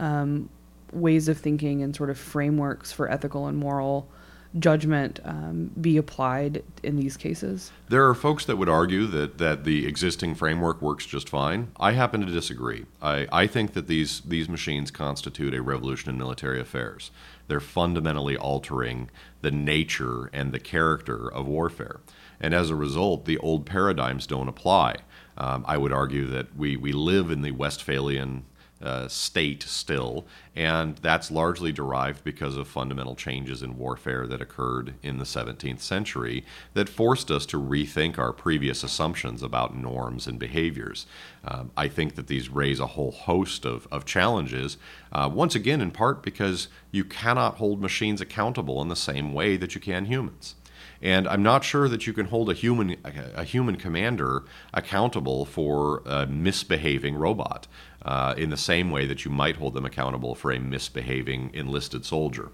um, 0.00 0.48
ways 0.92 1.28
of 1.28 1.38
thinking 1.38 1.80
and 1.80 1.94
sort 1.94 2.10
of 2.10 2.18
frameworks 2.18 2.90
for 2.90 3.08
ethical 3.08 3.46
and 3.46 3.56
moral 3.56 4.08
judgment 4.58 5.20
um, 5.24 5.70
be 5.80 5.96
applied 5.96 6.62
in 6.82 6.96
these 6.96 7.16
cases? 7.16 7.70
There 7.88 8.08
are 8.08 8.14
folks 8.14 8.44
that 8.46 8.56
would 8.56 8.68
argue 8.68 9.06
that, 9.06 9.38
that 9.38 9.64
the 9.64 9.86
existing 9.86 10.34
framework 10.34 10.80
works 10.80 11.06
just 11.06 11.28
fine. 11.28 11.70
I 11.78 11.92
happen 11.92 12.20
to 12.24 12.32
disagree. 12.32 12.86
I, 13.02 13.26
I 13.30 13.46
think 13.46 13.74
that 13.74 13.88
these, 13.88 14.20
these 14.20 14.48
machines 14.48 14.90
constitute 14.90 15.54
a 15.54 15.62
revolution 15.62 16.10
in 16.10 16.18
military 16.18 16.60
affairs. 16.60 17.10
They're 17.46 17.60
fundamentally 17.60 18.36
altering 18.36 19.10
the 19.42 19.50
nature 19.50 20.30
and 20.32 20.52
the 20.52 20.60
character 20.60 21.30
of 21.32 21.46
warfare. 21.46 22.00
And 22.40 22.54
as 22.54 22.70
a 22.70 22.76
result, 22.76 23.24
the 23.24 23.38
old 23.38 23.66
paradigms 23.66 24.26
don't 24.26 24.48
apply. 24.48 24.96
Um, 25.36 25.64
I 25.68 25.76
would 25.76 25.92
argue 25.92 26.26
that 26.26 26.56
we, 26.56 26.76
we 26.76 26.92
live 26.92 27.30
in 27.30 27.42
the 27.42 27.52
Westphalian 27.52 28.44
uh, 28.80 29.08
state 29.08 29.62
still, 29.62 30.26
and 30.54 30.96
that's 30.98 31.30
largely 31.30 31.72
derived 31.72 32.22
because 32.22 32.56
of 32.56 32.68
fundamental 32.68 33.16
changes 33.16 33.62
in 33.62 33.76
warfare 33.76 34.26
that 34.26 34.40
occurred 34.40 34.94
in 35.02 35.18
the 35.18 35.24
17th 35.24 35.80
century 35.80 36.44
that 36.74 36.88
forced 36.88 37.30
us 37.30 37.44
to 37.46 37.60
rethink 37.60 38.18
our 38.18 38.32
previous 38.32 38.82
assumptions 38.82 39.42
about 39.42 39.76
norms 39.76 40.26
and 40.26 40.38
behaviors. 40.38 41.06
Um, 41.44 41.70
I 41.76 41.88
think 41.88 42.14
that 42.14 42.28
these 42.28 42.48
raise 42.48 42.80
a 42.80 42.86
whole 42.86 43.12
host 43.12 43.64
of, 43.64 43.88
of 43.90 44.04
challenges, 44.04 44.76
uh, 45.12 45.28
once 45.32 45.54
again, 45.54 45.80
in 45.80 45.90
part 45.90 46.22
because 46.22 46.68
you 46.90 47.04
cannot 47.04 47.56
hold 47.56 47.80
machines 47.80 48.20
accountable 48.20 48.80
in 48.80 48.88
the 48.88 48.96
same 48.96 49.32
way 49.32 49.56
that 49.56 49.74
you 49.74 49.80
can 49.80 50.04
humans. 50.04 50.54
And 51.00 51.28
I'm 51.28 51.42
not 51.42 51.64
sure 51.64 51.88
that 51.88 52.06
you 52.06 52.12
can 52.12 52.26
hold 52.26 52.50
a 52.50 52.54
human 52.54 52.96
a 53.04 53.44
human 53.44 53.76
commander 53.76 54.44
accountable 54.74 55.44
for 55.44 56.02
a 56.04 56.26
misbehaving 56.26 57.14
robot 57.14 57.68
uh, 58.08 58.32
in 58.38 58.48
the 58.48 58.56
same 58.56 58.90
way 58.90 59.04
that 59.04 59.26
you 59.26 59.30
might 59.30 59.56
hold 59.56 59.74
them 59.74 59.84
accountable 59.84 60.34
for 60.34 60.50
a 60.50 60.58
misbehaving 60.58 61.50
enlisted 61.52 62.06
soldier. 62.06 62.50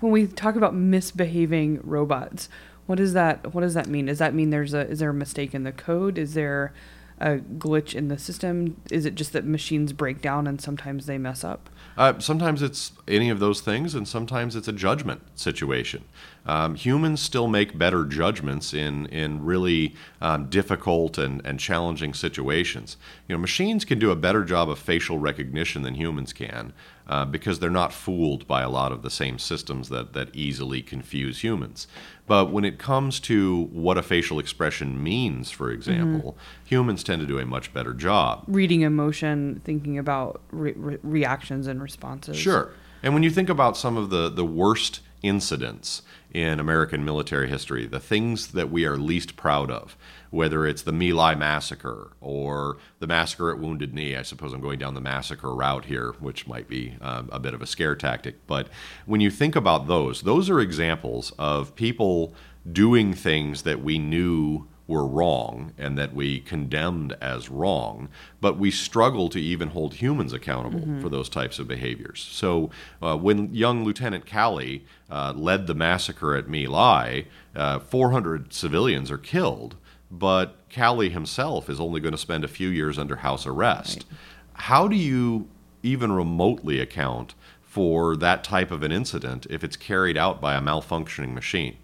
When 0.00 0.12
we 0.12 0.26
talk 0.26 0.56
about 0.56 0.74
misbehaving 0.74 1.80
robots, 1.82 2.50
what 2.84 2.96
does 2.96 3.14
that 3.14 3.54
what 3.54 3.62
does 3.62 3.72
that 3.72 3.86
mean? 3.86 4.06
Does 4.06 4.18
that 4.18 4.34
mean 4.34 4.50
there's 4.50 4.74
a 4.74 4.80
is 4.80 4.98
there 4.98 5.08
a 5.08 5.14
mistake 5.14 5.54
in 5.54 5.64
the 5.64 5.72
code? 5.72 6.18
Is 6.18 6.34
there 6.34 6.74
a 7.20 7.36
glitch 7.36 7.94
in 7.94 8.08
the 8.08 8.18
system? 8.18 8.80
Is 8.90 9.04
it 9.04 9.14
just 9.14 9.32
that 9.32 9.44
machines 9.44 9.92
break 9.92 10.22
down 10.22 10.46
and 10.46 10.60
sometimes 10.60 11.06
they 11.06 11.18
mess 11.18 11.44
up? 11.44 11.68
Uh, 11.96 12.18
sometimes 12.18 12.62
it's 12.62 12.92
any 13.06 13.28
of 13.28 13.40
those 13.40 13.60
things, 13.60 13.94
and 13.94 14.08
sometimes 14.08 14.56
it's 14.56 14.68
a 14.68 14.72
judgment 14.72 15.20
situation. 15.34 16.04
Um, 16.46 16.74
humans 16.74 17.20
still 17.20 17.46
make 17.46 17.76
better 17.76 18.04
judgments 18.06 18.72
in 18.72 19.06
in 19.06 19.44
really 19.44 19.94
um, 20.20 20.48
difficult 20.48 21.18
and, 21.18 21.44
and 21.44 21.60
challenging 21.60 22.14
situations. 22.14 22.96
You 23.28 23.34
know, 23.34 23.40
machines 23.40 23.84
can 23.84 23.98
do 23.98 24.10
a 24.10 24.16
better 24.16 24.44
job 24.44 24.70
of 24.70 24.78
facial 24.78 25.18
recognition 25.18 25.82
than 25.82 25.94
humans 25.94 26.32
can 26.32 26.72
uh, 27.10 27.24
because 27.24 27.58
they're 27.58 27.70
not 27.70 27.92
fooled 27.92 28.46
by 28.46 28.62
a 28.62 28.70
lot 28.70 28.92
of 28.92 29.02
the 29.02 29.10
same 29.10 29.36
systems 29.36 29.88
that 29.88 30.12
that 30.12 30.28
easily 30.32 30.80
confuse 30.80 31.42
humans. 31.42 31.88
But 32.28 32.52
when 32.52 32.64
it 32.64 32.78
comes 32.78 33.18
to 33.20 33.64
what 33.72 33.98
a 33.98 34.02
facial 34.02 34.38
expression 34.38 35.02
means, 35.02 35.50
for 35.50 35.72
example, 35.72 36.32
mm-hmm. 36.32 36.66
humans 36.66 37.02
tend 37.02 37.20
to 37.20 37.26
do 37.26 37.40
a 37.40 37.44
much 37.44 37.74
better 37.74 37.92
job. 37.92 38.44
Reading 38.46 38.82
emotion, 38.82 39.60
thinking 39.64 39.98
about 39.98 40.40
re- 40.52 40.74
re- 40.76 40.98
reactions 41.02 41.66
and 41.66 41.82
responses. 41.82 42.36
Sure. 42.36 42.70
And 43.02 43.12
when 43.12 43.24
you 43.24 43.30
think 43.30 43.48
about 43.48 43.76
some 43.76 43.96
of 43.96 44.10
the, 44.10 44.28
the 44.28 44.44
worst 44.44 45.00
incidents 45.22 46.02
in 46.32 46.60
American 46.60 47.04
military 47.04 47.48
history, 47.48 47.86
the 47.86 48.00
things 48.00 48.48
that 48.48 48.70
we 48.70 48.84
are 48.84 48.96
least 48.96 49.36
proud 49.36 49.70
of, 49.70 49.96
whether 50.30 50.66
it's 50.66 50.82
the 50.82 50.92
My 50.92 51.10
Lai 51.10 51.34
massacre 51.34 52.12
or 52.20 52.78
the 53.00 53.06
massacre 53.06 53.50
at 53.50 53.58
Wounded 53.58 53.92
Knee. 53.92 54.16
I 54.16 54.22
suppose 54.22 54.52
I'm 54.52 54.60
going 54.60 54.78
down 54.78 54.94
the 54.94 55.00
massacre 55.00 55.54
route 55.54 55.86
here, 55.86 56.14
which 56.20 56.46
might 56.46 56.68
be 56.68 56.96
um, 57.00 57.28
a 57.32 57.40
bit 57.40 57.54
of 57.54 57.62
a 57.62 57.66
scare 57.66 57.96
tactic. 57.96 58.46
But 58.46 58.68
when 59.06 59.20
you 59.20 59.30
think 59.30 59.56
about 59.56 59.88
those, 59.88 60.22
those 60.22 60.48
are 60.48 60.60
examples 60.60 61.32
of 61.38 61.74
people 61.74 62.34
doing 62.70 63.14
things 63.14 63.62
that 63.62 63.82
we 63.82 63.98
knew 63.98 64.68
were 64.90 65.06
wrong 65.06 65.72
and 65.78 65.96
that 65.96 66.12
we 66.12 66.40
condemned 66.40 67.16
as 67.20 67.48
wrong, 67.48 68.08
but 68.40 68.58
we 68.58 68.72
struggle 68.72 69.28
to 69.28 69.40
even 69.40 69.68
hold 69.68 69.94
humans 69.94 70.32
accountable 70.32 70.80
mm-hmm. 70.80 71.00
for 71.00 71.08
those 71.08 71.28
types 71.28 71.60
of 71.60 71.68
behaviors. 71.68 72.28
So 72.30 72.70
uh, 73.00 73.16
when 73.16 73.54
young 73.54 73.84
Lieutenant 73.84 74.26
Calley 74.26 74.84
uh, 75.08 75.32
led 75.36 75.68
the 75.68 75.74
massacre 75.74 76.34
at 76.34 76.48
My 76.48 76.66
Lai, 76.66 77.26
uh, 77.54 77.78
400 77.78 78.52
civilians 78.52 79.12
are 79.12 79.18
killed, 79.18 79.76
but 80.10 80.56
Calley 80.68 81.10
himself 81.10 81.70
is 81.70 81.78
only 81.78 82.00
going 82.00 82.12
to 82.12 82.18
spend 82.18 82.42
a 82.42 82.48
few 82.48 82.68
years 82.68 82.98
under 82.98 83.16
house 83.16 83.46
arrest. 83.46 83.98
Right. 84.10 84.18
How 84.64 84.88
do 84.88 84.96
you 84.96 85.48
even 85.84 86.10
remotely 86.10 86.80
account 86.80 87.34
for 87.62 88.16
that 88.16 88.42
type 88.42 88.72
of 88.72 88.82
an 88.82 88.90
incident 88.90 89.46
if 89.48 89.62
it's 89.62 89.76
carried 89.76 90.18
out 90.18 90.40
by 90.40 90.56
a 90.56 90.60
malfunctioning 90.60 91.32
machine? 91.32 91.76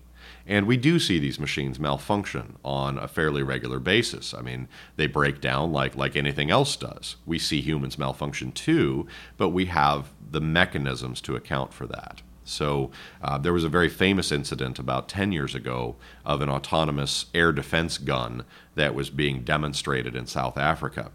And 0.46 0.66
we 0.66 0.76
do 0.76 1.00
see 1.00 1.18
these 1.18 1.40
machines 1.40 1.80
malfunction 1.80 2.56
on 2.64 2.98
a 2.98 3.08
fairly 3.08 3.42
regular 3.42 3.80
basis. 3.80 4.32
I 4.32 4.42
mean, 4.42 4.68
they 4.94 5.08
break 5.08 5.40
down 5.40 5.72
like, 5.72 5.96
like 5.96 6.14
anything 6.14 6.50
else 6.50 6.76
does. 6.76 7.16
We 7.26 7.38
see 7.38 7.60
humans 7.60 7.98
malfunction 7.98 8.52
too, 8.52 9.08
but 9.36 9.48
we 9.48 9.64
have 9.66 10.12
the 10.30 10.40
mechanisms 10.40 11.20
to 11.22 11.34
account 11.34 11.72
for 11.72 11.86
that. 11.88 12.22
So 12.44 12.92
uh, 13.20 13.38
there 13.38 13.52
was 13.52 13.64
a 13.64 13.68
very 13.68 13.88
famous 13.88 14.30
incident 14.30 14.78
about 14.78 15.08
10 15.08 15.32
years 15.32 15.54
ago 15.54 15.96
of 16.24 16.40
an 16.40 16.48
autonomous 16.48 17.26
air 17.34 17.50
defense 17.50 17.98
gun 17.98 18.44
that 18.76 18.94
was 18.94 19.10
being 19.10 19.42
demonstrated 19.42 20.14
in 20.14 20.26
South 20.26 20.56
Africa. 20.56 21.10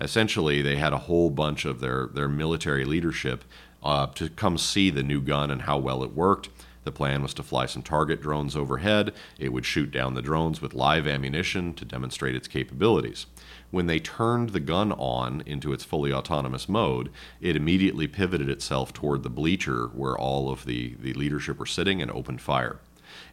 Essentially, 0.00 0.62
they 0.62 0.76
had 0.76 0.92
a 0.92 0.98
whole 0.98 1.30
bunch 1.30 1.64
of 1.64 1.80
their, 1.80 2.06
their 2.06 2.28
military 2.28 2.84
leadership 2.84 3.44
uh, 3.82 4.06
to 4.08 4.28
come 4.28 4.58
see 4.58 4.90
the 4.90 5.02
new 5.02 5.20
gun 5.20 5.50
and 5.50 5.62
how 5.62 5.76
well 5.76 6.04
it 6.04 6.12
worked. 6.12 6.50
The 6.86 6.92
plan 6.92 7.20
was 7.20 7.34
to 7.34 7.42
fly 7.42 7.66
some 7.66 7.82
target 7.82 8.22
drones 8.22 8.54
overhead. 8.54 9.12
It 9.40 9.52
would 9.52 9.66
shoot 9.66 9.90
down 9.90 10.14
the 10.14 10.22
drones 10.22 10.62
with 10.62 10.72
live 10.72 11.04
ammunition 11.04 11.74
to 11.74 11.84
demonstrate 11.84 12.36
its 12.36 12.46
capabilities. 12.46 13.26
When 13.72 13.88
they 13.88 13.98
turned 13.98 14.50
the 14.50 14.60
gun 14.60 14.92
on 14.92 15.42
into 15.46 15.72
its 15.72 15.82
fully 15.82 16.12
autonomous 16.12 16.68
mode, 16.68 17.10
it 17.40 17.56
immediately 17.56 18.06
pivoted 18.06 18.48
itself 18.48 18.92
toward 18.92 19.24
the 19.24 19.30
bleacher 19.30 19.88
where 19.94 20.16
all 20.16 20.48
of 20.48 20.64
the, 20.64 20.94
the 21.00 21.12
leadership 21.14 21.58
were 21.58 21.66
sitting 21.66 22.00
and 22.00 22.08
opened 22.12 22.40
fire. 22.40 22.78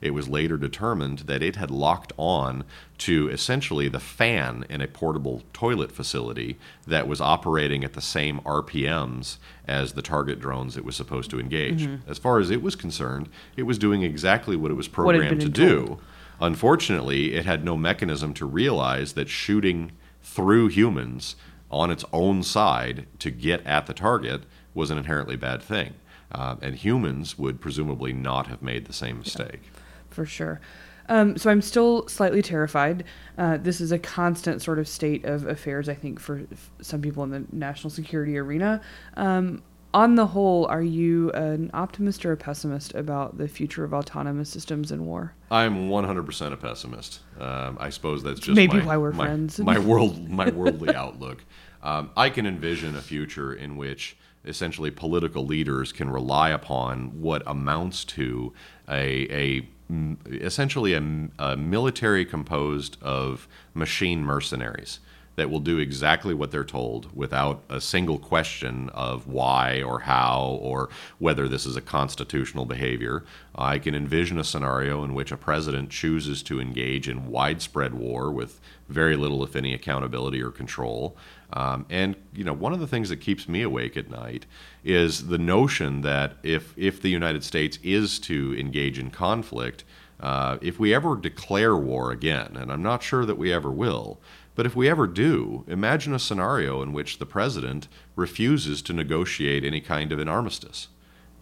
It 0.04 0.14
was 0.14 0.28
later 0.28 0.58
determined 0.58 1.20
that 1.20 1.42
it 1.42 1.56
had 1.56 1.72
locked 1.72 2.12
on 2.18 2.66
to 2.98 3.30
essentially 3.30 3.88
the 3.88 4.02
fan 4.02 4.66
in 4.70 4.82
a 4.82 4.88
portable 4.88 5.44
toilet 5.54 5.94
facility 5.94 6.60
that 6.86 7.08
was 7.08 7.22
operating 7.22 7.86
at 7.86 7.94
the 7.94 8.02
same 8.02 8.42
RPMs 8.42 9.38
as 9.66 9.94
the 9.94 10.02
target 10.02 10.42
drones 10.42 10.76
it 10.76 10.84
was 10.84 10.98
supposed 10.98 11.30
to 11.30 11.40
engage. 11.40 11.84
Mm-hmm. 11.84 12.12
As 12.12 12.18
far 12.18 12.40
as 12.40 12.50
it 12.50 12.62
was 12.62 12.76
concerned, 12.76 13.30
it 13.56 13.64
was 13.64 13.78
doing 13.78 14.04
exactly 14.04 14.58
what 14.58 14.72
it 14.72 14.74
was 14.74 14.90
programmed 14.90 15.40
to 15.40 15.48
do. 15.48 16.00
Unfortunately, 16.42 17.34
it 17.36 17.46
had 17.46 17.64
no 17.64 17.78
mechanism 17.78 18.34
to 18.34 18.46
realize 18.46 19.14
that 19.14 19.30
shooting 19.30 19.94
through 20.22 20.68
humans 20.68 21.38
on 21.72 21.90
its 21.90 22.04
own 22.12 22.44
side 22.44 23.08
to 23.20 23.32
get 23.32 23.66
at 23.66 23.86
the 23.86 23.94
target 23.94 24.44
was 24.74 24.92
an 24.92 24.98
inherently 24.98 25.38
bad 25.38 25.62
thing. 25.62 25.94
Uh, 26.30 26.58
and 26.62 26.76
humans 26.76 27.38
would 27.38 27.62
presumably 27.62 28.12
not 28.12 28.48
have 28.48 28.62
made 28.62 28.84
the 28.84 28.92
same 28.92 29.20
mistake. 29.20 29.62
Yeah 29.64 29.80
for 30.14 30.26
sure. 30.26 30.62
Um, 31.10 31.38
so 31.38 31.50
I'm 31.50 31.62
still 31.62 32.08
slightly 32.08 32.42
terrified. 32.42 33.04
Uh, 33.38 33.58
this 33.58 33.82
is 33.82 33.92
a 33.92 34.00
constant 34.00 34.62
sort 34.62 34.80
of 34.80 34.88
state 34.88 35.26
of 35.26 35.46
affairs, 35.46 35.90
I 35.90 35.96
think, 35.96 36.20
for 36.20 36.44
some 36.82 37.02
people 37.02 37.24
in 37.24 37.32
the 37.32 37.46
national 37.52 37.90
security 37.90 38.38
arena. 38.38 38.82
Um, 39.18 39.64
on 39.94 40.16
the 40.16 40.26
whole, 40.26 40.66
are 40.68 40.82
you 40.82 41.30
an 41.32 41.70
optimist 41.74 42.26
or 42.26 42.32
a 42.32 42.38
pessimist 42.38 42.96
about 42.96 43.38
the 43.38 43.48
future 43.48 43.84
of 43.84 43.94
autonomous 43.94 44.50
systems 44.50 44.92
in 44.92 45.06
war? 45.06 45.36
I'm 45.52 45.88
100% 45.90 46.52
a 46.52 46.58
pessimist. 46.58 47.20
Um, 47.40 47.78
I 47.80 47.90
suppose 47.90 48.24
that's 48.24 48.40
just 48.40 48.56
maybe 48.56 48.78
my, 48.78 48.86
why 48.86 48.98
we're 48.98 49.12
my, 49.12 49.26
friends. 49.26 49.60
my 49.60 49.78
world, 49.90 50.30
my 50.30 50.50
worldly 50.50 50.96
outlook. 50.96 51.46
Um, 51.84 52.10
I 52.18 52.30
can 52.30 52.48
envision 52.48 52.96
a 52.96 53.02
future 53.02 53.54
in 53.54 53.78
which 53.78 54.18
essentially 54.46 54.90
political 54.90 55.46
leaders 55.46 55.92
can 55.92 56.10
rely 56.10 56.50
upon 56.50 57.22
what 57.22 57.44
amounts 57.46 58.04
to 58.04 58.52
a, 58.90 59.28
a 59.30 59.70
essentially 60.28 60.94
a, 60.94 61.30
a 61.40 61.58
military 61.58 62.26
composed 62.26 62.98
of 63.02 63.48
machine 63.74 64.24
mercenaries 64.24 65.00
that 65.36 65.50
will 65.50 65.60
do 65.60 65.80
exactly 65.80 66.34
what 66.34 66.52
they're 66.52 66.64
told 66.64 67.16
without 67.16 67.64
a 67.70 67.82
single 67.82 68.20
question 68.20 68.90
of 68.90 69.28
why 69.28 69.82
or 69.82 70.02
how 70.02 70.60
or 70.62 70.90
whether 71.18 71.48
this 71.48 71.66
is 71.66 71.76
a 71.76 71.82
constitutional 71.82 72.66
behavior. 72.66 73.24
I 73.56 73.80
can 73.80 73.96
envision 73.96 74.38
a 74.38 74.44
scenario 74.44 75.04
in 75.04 75.14
which 75.14 75.32
a 75.32 75.38
president 75.38 75.90
chooses 75.90 76.44
to 76.44 76.62
engage 76.62 77.10
in 77.10 77.30
widespread 77.30 77.96
war 77.96 78.32
with 78.32 78.60
very 78.90 79.16
little, 79.16 79.44
if 79.44 79.56
any, 79.56 79.74
accountability 79.74 80.42
or 80.42 80.52
control. 80.52 81.18
Um, 81.54 81.86
and 81.90 82.16
you 82.34 82.44
know, 82.44 82.54
one 82.54 82.74
of 82.74 82.80
the 82.80 82.88
things 82.88 83.10
that 83.10 83.18
keeps 83.18 83.48
me 83.48 83.62
awake 83.62 83.96
at 83.96 84.10
night 84.10 84.46
is 84.84 85.28
the 85.28 85.38
notion 85.38 86.02
that 86.02 86.34
if 86.42 86.74
if 86.78 87.02
the 87.02 87.10
United 87.10 87.44
States 87.44 87.78
is 87.84 88.20
to 88.20 88.56
engage 88.58 88.98
in 88.98 89.12
conflict, 89.12 89.84
uh, 90.20 90.58
if 90.62 90.80
we 90.80 90.94
ever 90.94 91.16
declare 91.16 91.78
war 91.78 92.12
again, 92.12 92.58
and 92.58 92.72
I'm 92.72 92.82
not 92.82 93.04
sure 93.04 93.26
that 93.26 93.38
we 93.38 93.54
ever 93.54 93.70
will, 93.70 94.20
but 94.56 94.66
if 94.66 94.76
we 94.76 94.90
ever 94.90 95.06
do, 95.06 95.64
imagine 95.68 96.14
a 96.14 96.20
scenario 96.20 96.82
in 96.82 96.92
which 96.92 97.20
the 97.20 97.26
president 97.26 97.88
refuses 98.16 98.82
to 98.84 98.94
negotiate 98.94 99.64
any 99.64 99.82
kind 99.82 100.12
of 100.12 100.20
an 100.20 100.28
armistice. 100.28 100.88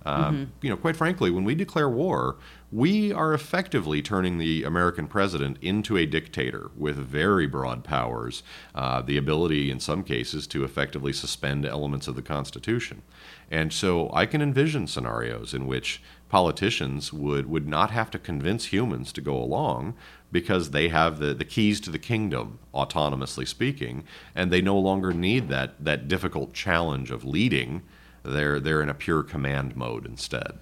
Um, 0.06 0.24
mm-hmm. 0.24 0.43
You 0.62 0.69
know, 0.71 0.78
quite 0.78 0.95
frankly, 0.95 1.30
when 1.30 1.43
we 1.43 1.56
declare 1.56 1.89
war, 1.89 2.38
we 2.71 3.12
are 3.12 3.34
effectively 3.34 4.01
turning 4.01 4.38
the 4.38 4.63
American 4.63 5.07
president 5.07 5.57
into 5.62 5.97
a 5.97 6.05
dictator 6.05 6.71
with 6.77 6.95
very 6.95 7.45
broad 7.45 7.84
powers, 7.84 8.43
uh, 8.73 9.01
the 9.01 9.17
ability, 9.17 9.69
in 9.69 9.79
some 9.79 10.03
cases, 10.03 10.47
to 10.47 10.63
effectively 10.63 11.12
suspend 11.12 11.65
elements 11.65 12.07
of 12.07 12.15
the 12.15 12.21
Constitution. 12.21 13.01
And 13.49 13.73
so 13.73 14.10
I 14.13 14.25
can 14.25 14.41
envision 14.41 14.88
scenarios 14.88 15.53
in 15.53 15.67
which 15.67 16.01
politicians 16.29 17.12
would, 17.12 17.47
would 17.47 17.67
not 17.67 17.91
have 17.91 18.10
to 18.12 18.19
convince 18.19 18.67
humans 18.67 19.12
to 19.13 19.21
go 19.21 19.36
along, 19.36 19.95
because 20.31 20.71
they 20.71 20.88
have 20.88 21.19
the, 21.19 21.34
the 21.34 21.43
keys 21.43 21.81
to 21.81 21.91
the 21.91 21.99
kingdom, 21.99 22.57
autonomously 22.73 23.45
speaking, 23.45 24.05
and 24.34 24.49
they 24.49 24.62
no 24.62 24.79
longer 24.79 25.12
need 25.12 25.49
that, 25.49 25.84
that 25.84 26.07
difficult 26.07 26.53
challenge 26.53 27.12
of 27.12 27.25
leading. 27.25 27.81
They're, 28.23 28.62
they're 28.62 28.81
in 28.81 28.88
a 28.88 28.93
pure 28.93 29.23
command 29.23 29.75
mode 29.75 30.05
instead. 30.05 30.57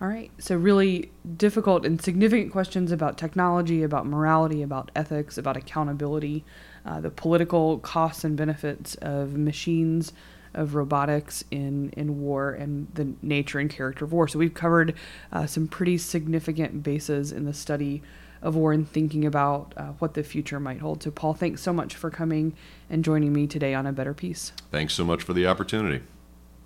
All 0.00 0.08
right. 0.08 0.30
So, 0.38 0.56
really 0.56 1.12
difficult 1.36 1.86
and 1.86 2.02
significant 2.02 2.50
questions 2.52 2.90
about 2.90 3.16
technology, 3.16 3.82
about 3.82 4.06
morality, 4.06 4.60
about 4.60 4.90
ethics, 4.96 5.38
about 5.38 5.56
accountability, 5.56 6.44
uh, 6.84 7.00
the 7.00 7.10
political 7.10 7.78
costs 7.78 8.24
and 8.24 8.36
benefits 8.36 8.96
of 8.96 9.34
machines, 9.34 10.12
of 10.52 10.74
robotics 10.74 11.44
in, 11.50 11.90
in 11.90 12.20
war, 12.20 12.52
and 12.52 12.88
the 12.94 13.14
nature 13.22 13.60
and 13.60 13.70
character 13.70 14.04
of 14.04 14.12
war. 14.12 14.26
So, 14.26 14.38
we've 14.38 14.52
covered 14.52 14.94
uh, 15.32 15.46
some 15.46 15.68
pretty 15.68 15.96
significant 15.98 16.82
bases 16.82 17.30
in 17.30 17.44
the 17.44 17.54
study 17.54 18.02
of 18.42 18.56
war 18.56 18.72
and 18.72 18.88
thinking 18.88 19.24
about 19.24 19.72
uh, 19.76 19.92
what 20.00 20.14
the 20.14 20.24
future 20.24 20.58
might 20.58 20.80
hold. 20.80 21.04
So, 21.04 21.12
Paul, 21.12 21.34
thanks 21.34 21.62
so 21.62 21.72
much 21.72 21.94
for 21.94 22.10
coming 22.10 22.54
and 22.90 23.04
joining 23.04 23.32
me 23.32 23.46
today 23.46 23.74
on 23.74 23.86
A 23.86 23.92
Better 23.92 24.12
Peace. 24.12 24.52
Thanks 24.72 24.92
so 24.92 25.04
much 25.04 25.22
for 25.22 25.32
the 25.32 25.46
opportunity. 25.46 26.02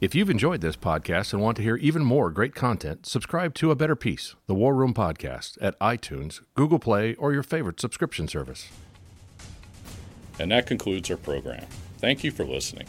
If 0.00 0.14
you've 0.14 0.30
enjoyed 0.30 0.60
this 0.60 0.76
podcast 0.76 1.32
and 1.32 1.42
want 1.42 1.56
to 1.56 1.62
hear 1.64 1.74
even 1.74 2.04
more 2.04 2.30
great 2.30 2.54
content, 2.54 3.04
subscribe 3.04 3.52
to 3.54 3.72
A 3.72 3.74
Better 3.74 3.96
Peace, 3.96 4.36
the 4.46 4.54
War 4.54 4.72
Room 4.72 4.94
Podcast, 4.94 5.58
at 5.60 5.76
iTunes, 5.80 6.40
Google 6.54 6.78
Play, 6.78 7.16
or 7.16 7.32
your 7.32 7.42
favorite 7.42 7.80
subscription 7.80 8.28
service. 8.28 8.68
And 10.38 10.52
that 10.52 10.68
concludes 10.68 11.10
our 11.10 11.16
program. 11.16 11.66
Thank 11.98 12.22
you 12.22 12.30
for 12.30 12.44
listening. 12.44 12.86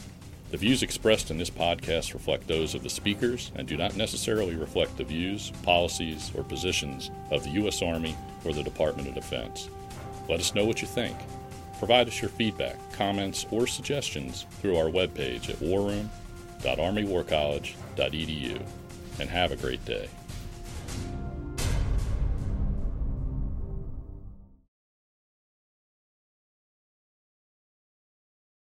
The 0.52 0.56
views 0.56 0.84
expressed 0.84 1.32
in 1.32 1.38
this 1.38 1.50
podcast 1.50 2.14
reflect 2.14 2.46
those 2.46 2.76
of 2.76 2.84
the 2.84 2.90
speakers 2.90 3.50
and 3.56 3.66
do 3.66 3.76
not 3.76 3.96
necessarily 3.96 4.54
reflect 4.54 4.96
the 4.96 5.02
views, 5.02 5.50
policies, 5.64 6.30
or 6.36 6.44
positions 6.44 7.10
of 7.32 7.42
the 7.42 7.50
U.S. 7.50 7.82
Army 7.82 8.16
or 8.44 8.52
the 8.52 8.62
Department 8.62 9.08
of 9.08 9.16
Defense. 9.16 9.68
Let 10.28 10.38
us 10.38 10.54
know 10.54 10.64
what 10.64 10.80
you 10.80 10.86
think. 10.86 11.16
Provide 11.80 12.06
us 12.06 12.22
your 12.22 12.30
feedback, 12.30 12.76
comments, 12.92 13.46
or 13.50 13.66
suggestions 13.66 14.46
through 14.60 14.76
our 14.76 14.90
webpage 14.90 15.50
at 15.50 15.60
warroom.armywarcollege.edu 16.62 18.62
and 19.18 19.28
have 19.28 19.52
a 19.52 19.56
great 19.56 19.84
day. 19.84 20.08